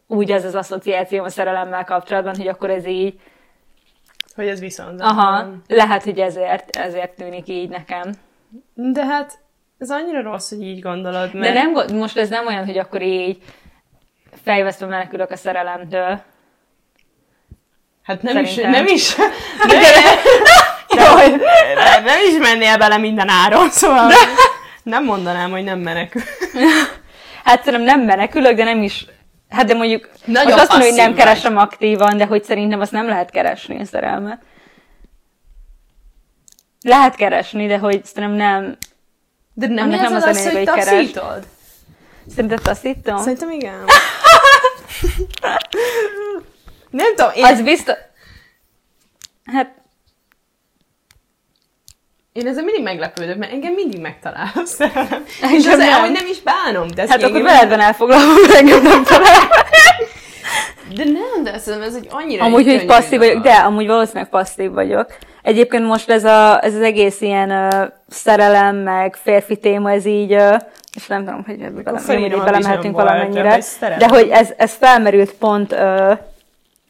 [0.08, 3.20] úgy az az asszociáció a szerelemmel kapcsolatban, hogy akkor ez így,
[4.36, 5.02] Hogy ez viszont.
[5.02, 8.12] aha, lehet, hogy ezért, ezért tűnik így nekem.
[8.74, 9.40] De hát
[9.78, 11.54] ez annyira rossz, hogy így gondolod, De mert...
[11.54, 13.38] nem, gond- most ez nem olyan, hogy akkor így
[14.44, 16.22] fejvesztve menekülök a szerelemtől.
[18.06, 18.72] Hát nem is, Szerintem.
[18.72, 19.16] nem is,
[19.68, 19.78] de, de,
[20.96, 21.28] de,
[22.04, 24.12] nem is mennél bele minden áron, szóval
[24.84, 26.22] nem mondanám, hogy nem menekül.
[27.44, 29.06] Hát szerintem nem menekülök, de nem is...
[29.50, 31.24] Hát de mondjuk, Nagyon most azt mondom, hogy nem vagy.
[31.24, 34.42] keresem aktívan, de hogy szerintem azt nem lehet keresni a szerelmet.
[36.82, 38.78] Lehet keresni, de hogy szerintem nem...
[39.54, 41.48] De nem, nem az, az az, lényeg, hogy taszítod?
[42.28, 43.18] Szerinted taszítom?
[43.18, 43.84] Szerintem igen.
[46.96, 47.96] nem tudom, én, Az biztos...
[49.46, 49.72] Hát,
[52.34, 55.24] én ezzel mindig meglepődök, mert engem mindig megtalál a szerelem.
[55.58, 56.88] És az, hogy nem is bánom.
[56.96, 59.42] De, hát akkor veledben elfoglalom, engem nem talál.
[60.96, 64.72] de nem, de szerintem ez egy annyira Amúgy, hogy passzív vagyok, de amúgy valószínűleg passzív
[64.72, 65.18] vagyok.
[65.42, 70.34] Egyébként most ez, a, ez az egész ilyen uh, szerelem, meg férfi téma, ez így,
[70.34, 70.56] uh,
[70.96, 75.72] és nem tudom, hogy ebbe bele, belemehetünk valamennyire, hogy de hogy ez, ez felmerült pont
[75.72, 76.18] uh,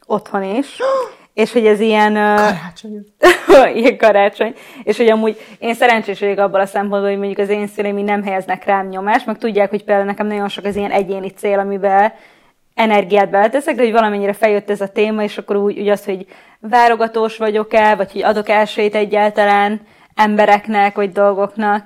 [0.06, 0.78] otthon is,
[1.34, 2.12] és hogy ez ilyen...
[2.12, 3.06] Karácsony.
[3.80, 4.54] ilyen karácsony.
[4.82, 8.22] És hogy amúgy én szerencsés vagyok abban a szempontból, hogy mondjuk az én szüleim nem
[8.22, 12.12] helyeznek rám nyomást, meg tudják, hogy például nekem nagyon sok az ilyen egyéni cél, amiben
[12.74, 16.26] energiát beleteszek, de hogy valamennyire feljött ez a téma, és akkor úgy, úgy az, hogy
[16.60, 19.80] válogatós vagyok-e, vagy hogy adok esélyt egyáltalán
[20.14, 21.84] embereknek, vagy dolgoknak.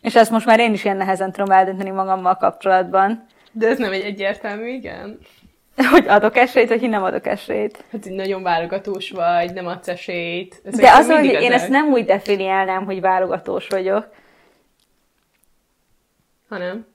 [0.00, 3.92] És ezt most már én is ilyen nehezen tudom eldönteni magammal kapcsolatban, De ez nem
[3.92, 5.18] egy egyértelmű, igen.
[5.90, 7.84] hogy adok esélyt, vagy hogy nem adok esélyt.
[7.92, 10.60] Hát így nagyon válogatós vagy, nem adsz esélyt.
[10.64, 14.08] Ezek De az, hogy én ezt nem úgy definiálnám, hogy válogatós vagyok.
[16.48, 16.86] Hanem.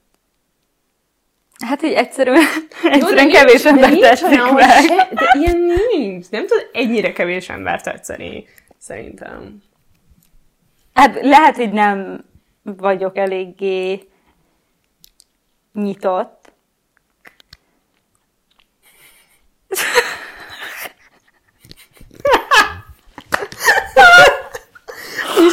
[1.66, 2.42] Hát, hogy egyszerűen,
[2.84, 4.70] Jó, egyszerűen nincs- kevés ember tetszik meg.
[4.70, 5.58] Se, de ilyen
[5.92, 6.30] nincs.
[6.30, 8.46] Nem tud ennyire kevés ember tetszeni.
[8.78, 9.64] Szerintem.
[10.94, 12.26] Hát lehet, hogy nem
[12.62, 14.08] vagyok eléggé
[15.74, 16.39] nyitott.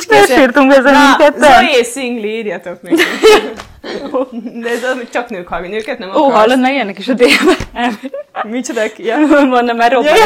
[0.08, 1.66] És Nem sírtunk ezen mindketten?
[1.66, 3.02] Zoe szingli, írjatok neki.
[4.62, 6.34] De ez az, hogy csak nők hallgatni, nőket nem Ó, akarsz.
[6.34, 7.52] hallod, meg jönnek is a délbe.
[8.42, 9.04] Micsoda ki?
[9.04, 9.16] Ja.
[9.18, 10.16] Mondom, már robban.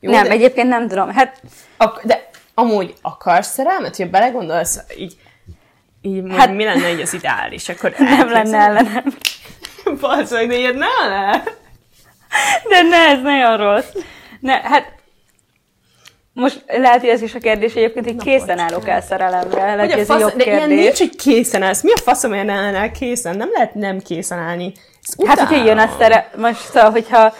[0.00, 1.10] Jó, Nem, de, egyébként nem tudom.
[1.10, 1.40] Hát,
[1.76, 5.16] ak- de amúgy akarsz szerelmet, hogy belegondolsz, így,
[6.02, 9.04] így hát, mi lenne így az ideális, akkor nem lenne ellenem.
[10.00, 11.42] Basszak, de ilyet ne le.
[12.68, 13.92] De ne, ez nagyon rossz.
[14.40, 14.92] Ne, hát
[16.38, 19.74] most lehet, hogy ez is a kérdés egyébként, hogy készen állok el szerelemre.
[19.74, 20.84] Lehet, Hogy ez fasz, jobb de ilyen kérdés.
[20.84, 21.82] nincs, hogy készen állsz.
[21.82, 23.36] Mi a faszom, ne állnál készen?
[23.36, 24.72] Nem lehet nem készen állni.
[25.26, 25.98] Hát, hogyha jön a utálom.
[25.98, 26.30] szere...
[26.36, 27.34] Most szóval, hogyha...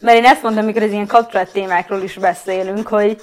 [0.00, 3.20] Mert én ezt mondtam, amikor az ilyen kapcsolat témákról is beszélünk, hogy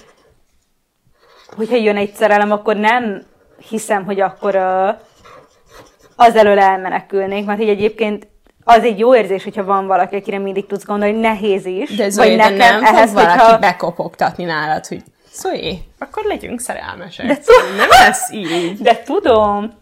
[1.55, 3.23] hogyha jön egy szerelem, akkor nem
[3.69, 4.87] hiszem, hogy akkor uh,
[6.15, 8.27] az elől elmenekülnék, mert hogy egyébként
[8.69, 11.95] az egy jó érzés, hogyha van valaki, akire mindig tudsz gondolni, nehéz is.
[11.95, 13.59] De Zoe, vagy de nekem nem ehhez, fog valaki hogyha...
[13.59, 15.03] bekopogtatni nálad, hogy
[15.33, 17.25] Zoe, akkor legyünk szerelmesek.
[17.25, 18.77] De tu- nem lesz így.
[18.77, 19.73] De tudom.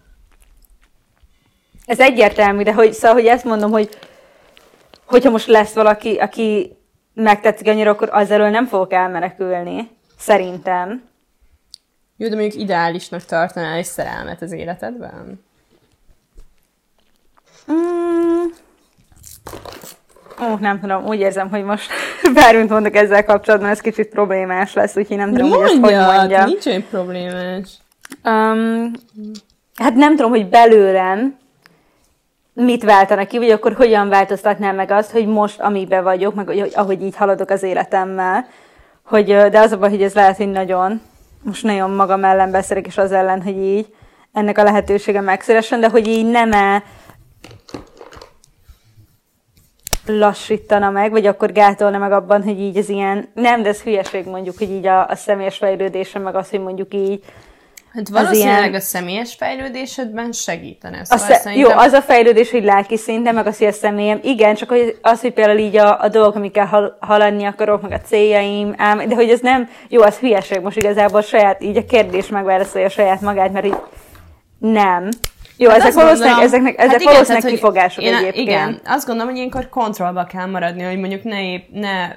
[1.86, 3.90] Ez egyértelmű, de hogy, szóval, hogy ezt mondom, hogy
[5.06, 6.78] hogyha most lesz valaki, aki
[7.14, 9.90] megtetszik annyira, akkor az elől nem fogok elmenekülni.
[10.18, 11.04] Szerintem.
[12.18, 15.44] Jó, de mondjuk ideálisnak tartanál egy szerelmet az életedben?
[17.72, 18.44] Mm.
[20.42, 21.90] Ó, nem tudom, úgy érzem, hogy most
[22.34, 26.16] bármint mondok ezzel kapcsolatban, ez kicsit problémás lesz, úgyhogy nem tudom, hogy ezt hogy Mondjad,
[26.16, 26.46] mondjam.
[26.46, 27.70] nincs olyan problémás.
[28.24, 28.92] Um,
[29.76, 31.38] hát nem tudom, hogy belőlem
[32.54, 36.72] mit váltana ki, vagy akkor hogyan változtatnám meg azt, hogy most, amiben vagyok, meg hogy,
[36.76, 38.48] ahogy így haladok az életemmel,
[39.06, 41.02] hogy, de az a baj, hogy ez lehet, hogy nagyon,
[41.42, 43.94] most nagyon magam ellen beszélek, és az ellen, hogy így
[44.34, 46.84] ennek a lehetősége megszeressen, de hogy így nem -e
[50.08, 54.26] lassítana meg, vagy akkor gátolna meg abban, hogy így ez ilyen, nem, de ez hülyeség
[54.26, 57.24] mondjuk, hogy így a, a személyes fejlődésem, meg az, hogy mondjuk így
[57.94, 61.04] Hát valószínűleg ilyen- a személyes fejlődésedben segítene.
[61.06, 61.72] Szóval sze- szerintem...
[61.72, 64.98] Jó, az a fejlődés, hogy lelki szinten, meg az, hogy a személyem, igen, csak hogy
[65.02, 69.08] az, hogy például így a, a dolgok, amikkel hal- haladni akarok, meg a céljaim, ám,
[69.08, 73.22] de hogy ez nem, jó, az hülyeség, most igazából saját, így a kérdés megválaszolja saját
[73.22, 73.78] magát, mert így
[74.58, 75.10] nem.
[75.58, 78.48] Jó, Hát ezek valószínűleg, gondolom- ezeknek, hát ezek igen, valószínűleg tehát, kifogások én, egyébként.
[78.48, 82.08] Igen, azt gondolom, hogy ilyenkor kontrollba kell maradni, hogy mondjuk ne, épp, ne,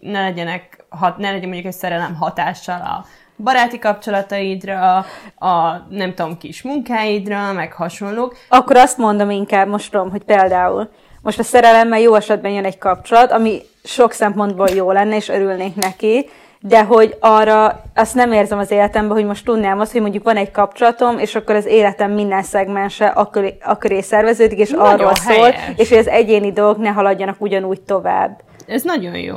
[0.00, 3.04] ne legyenek, hat, ne legyen mondjuk egy szerelem hatással a
[3.42, 4.96] baráti kapcsolataidra,
[5.38, 8.36] a nem tudom, kis munkáidra, meg hasonlók.
[8.48, 10.90] Akkor azt mondom inkább, most tudom, hogy például
[11.22, 15.74] most a szerelemmel jó esetben jön egy kapcsolat, ami sok szempontból jó lenne, és örülnék
[15.74, 16.28] neki,
[16.68, 20.36] de hogy arra azt nem érzem az életemben, hogy most tudnám azt, hogy mondjuk van
[20.36, 25.34] egy kapcsolatom, és akkor az életem minden szegmense akkor, akkor szerveződik, és Nagyon arról szól,
[25.34, 25.72] helyes.
[25.76, 28.40] és hogy az egyéni dolgok ne haladjanak ugyanúgy tovább.
[28.66, 29.36] Ez nagyon jó.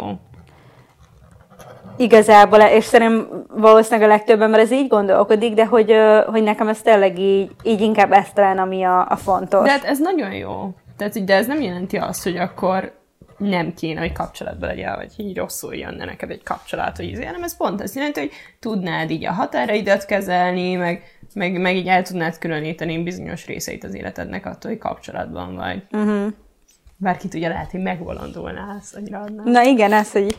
[1.97, 5.95] Igazából, és szerintem valószínűleg a legtöbb ember ez így gondolkodik, de hogy,
[6.27, 9.63] hogy nekem ez tényleg így, így inkább ez talán, ami a, a fontos.
[9.63, 10.69] De hát ez nagyon jó.
[10.97, 12.91] Tehát, de ez nem jelenti azt, hogy akkor
[13.39, 17.43] nem kéne, hogy kapcsolatban legyél, vagy így rosszul jönne neked egy kapcsolat, hogy izé, hanem
[17.43, 22.03] ez pont azt jelenti, hogy tudnád így a határaidat kezelni, meg, meg, meg így el
[22.03, 25.83] tudnád különíteni bizonyos részeit az életednek attól, hogy kapcsolatban vagy.
[25.91, 26.33] Uh-huh.
[26.97, 29.45] Bárki tudja, lehet, hogy megbolondulnál, annyira adnál.
[29.45, 30.37] Na igen, ez, hogy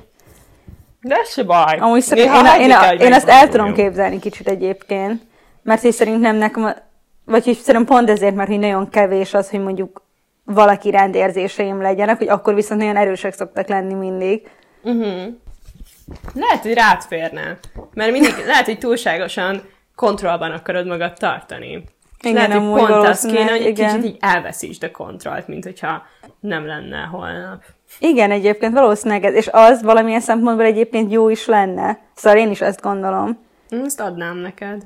[1.01, 1.79] De ez se baj.
[1.79, 5.23] Amúgy szerintem én, én, a, kell, hogy én azt el tudom képzelni kicsit egyébként,
[5.63, 6.77] mert így szerintem nekem, a-
[7.25, 10.03] vagy hogy szerintem pont ezért, mert hogy nagyon kevés az, hogy mondjuk
[10.55, 14.49] valaki iránt érzéseim legyenek, hogy akkor viszont nagyon erősek szoktak lenni mindig.
[16.35, 17.59] Lehet, hogy rád férne.
[17.95, 19.63] Mert mindig lehet, hogy túlságosan
[19.95, 21.85] kontrollban akarod magad tartani.
[22.23, 23.97] Igen, lehet, hogy pont az kéne, hogy egy igen.
[23.97, 26.03] kicsit így elveszítsd a kontrollt, mint hogyha
[26.41, 27.63] nem lenne holnap.
[27.99, 31.99] Igen, egyébként valószínűleg ez, és az valamilyen szempontból egyébként jó is lenne.
[32.15, 33.39] Szóval én is ezt gondolom.
[33.85, 34.83] Ezt adnám neked.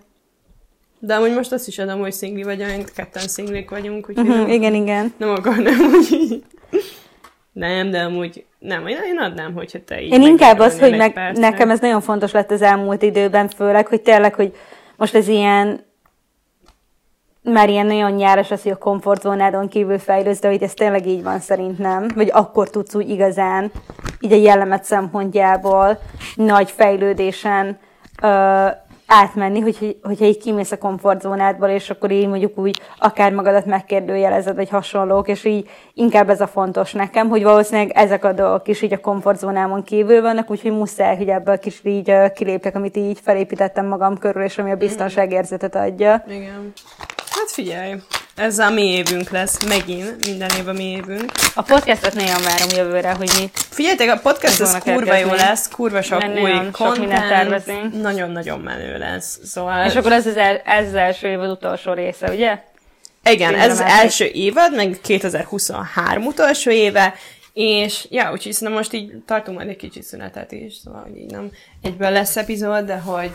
[1.06, 4.32] De amúgy most azt is adom, hogy szingli vagyok, én ketten szinglik vagyunk, úgyhogy Hm,
[4.32, 5.14] nem, igen, igen.
[5.16, 6.42] nem akarnám, hogy.
[7.52, 11.70] Nem, de amúgy nem, én adnám, hogyha te így Én inkább az, hogy meg, nekem
[11.70, 14.56] ez nagyon fontos lett az elmúlt időben, főleg, hogy tényleg, hogy
[14.96, 15.84] most ez ilyen
[17.42, 21.22] már ilyen nagyon nyáros az, hogy a komfortzónádon kívül fejlődsz, de hogy ez tényleg így
[21.22, 23.70] van szerintem, vagy akkor tudsz úgy igazán,
[24.20, 25.98] így a jellemet szempontjából
[26.34, 27.78] nagy fejlődésen
[28.22, 28.66] ö,
[29.14, 34.54] átmenni, hogy, hogyha így kimész a komfortzónádból, és akkor így mondjuk úgy akár magadat megkérdőjelezed,
[34.54, 38.82] vagy hasonlók, és így inkább ez a fontos nekem, hogy valószínűleg ezek a dolgok is
[38.82, 43.86] így a komfortzónámon kívül vannak, úgyhogy muszáj, hogy ebből kicsit így kilépjek, amit így felépítettem
[43.86, 46.24] magam körül, és ami a biztonságérzetet adja.
[46.28, 46.72] Igen.
[47.30, 47.94] Hát figyelj,
[48.36, 51.32] Ez a mi évünk lesz, megint, minden év a mi évünk.
[51.54, 53.50] A podcastot nagyon várom jövőre, hogy mi.
[53.52, 58.02] Figyeljetek, a podcast vannak kurva jó lesz, kurva sok Nagyon új sok content, tervezünk.
[58.02, 59.38] nagyon-nagyon menő lesz.
[59.44, 59.86] Szóval...
[59.86, 62.58] És akkor ez az, el, ez az első évad utolsó része, ugye?
[63.30, 67.14] Igen, ez az első évad, meg 2023 utolsó éve,
[67.52, 71.30] és ja, úgyhogy szerintem most így tartunk majd egy kicsit szünetet is, szóval hogy így
[71.30, 71.50] nem
[71.82, 73.32] egyből lesz epizód, de hogy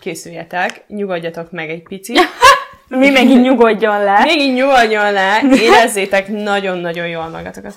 [0.00, 2.18] készüljetek, nyugodjatok meg egy picit.
[2.88, 4.20] Mi megint nyugodjon le.
[4.22, 7.74] Még így nyugodjon le, érezzétek nagyon-nagyon jól magatokat.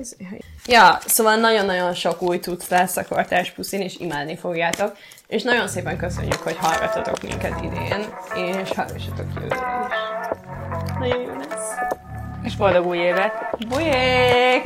[0.00, 0.16] Izé?
[0.66, 4.96] Ja, szóval nagyon-nagyon sok új tudsz lesz a kortárs puszin, és imádni fogjátok.
[5.26, 8.06] És nagyon szépen köszönjük, hogy hallgatotok minket idén,
[8.62, 9.60] és hallgassatok jövőre is.
[10.98, 11.70] Nagyon jó lesz.
[12.44, 13.32] És boldog új évet.
[13.68, 14.62] Bujék!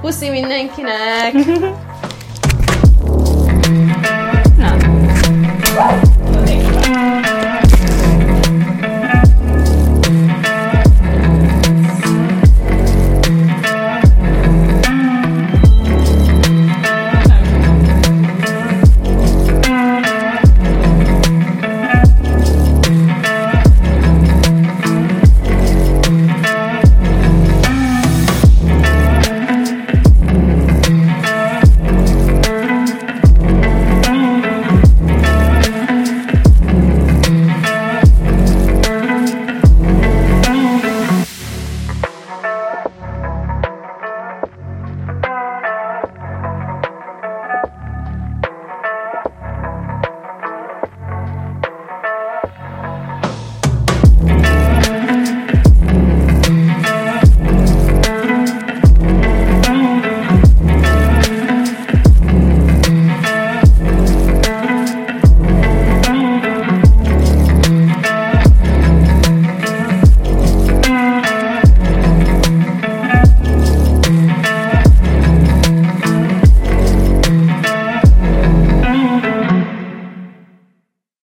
[0.00, 1.32] Puszi mindenkinek!
[4.56, 4.76] Na.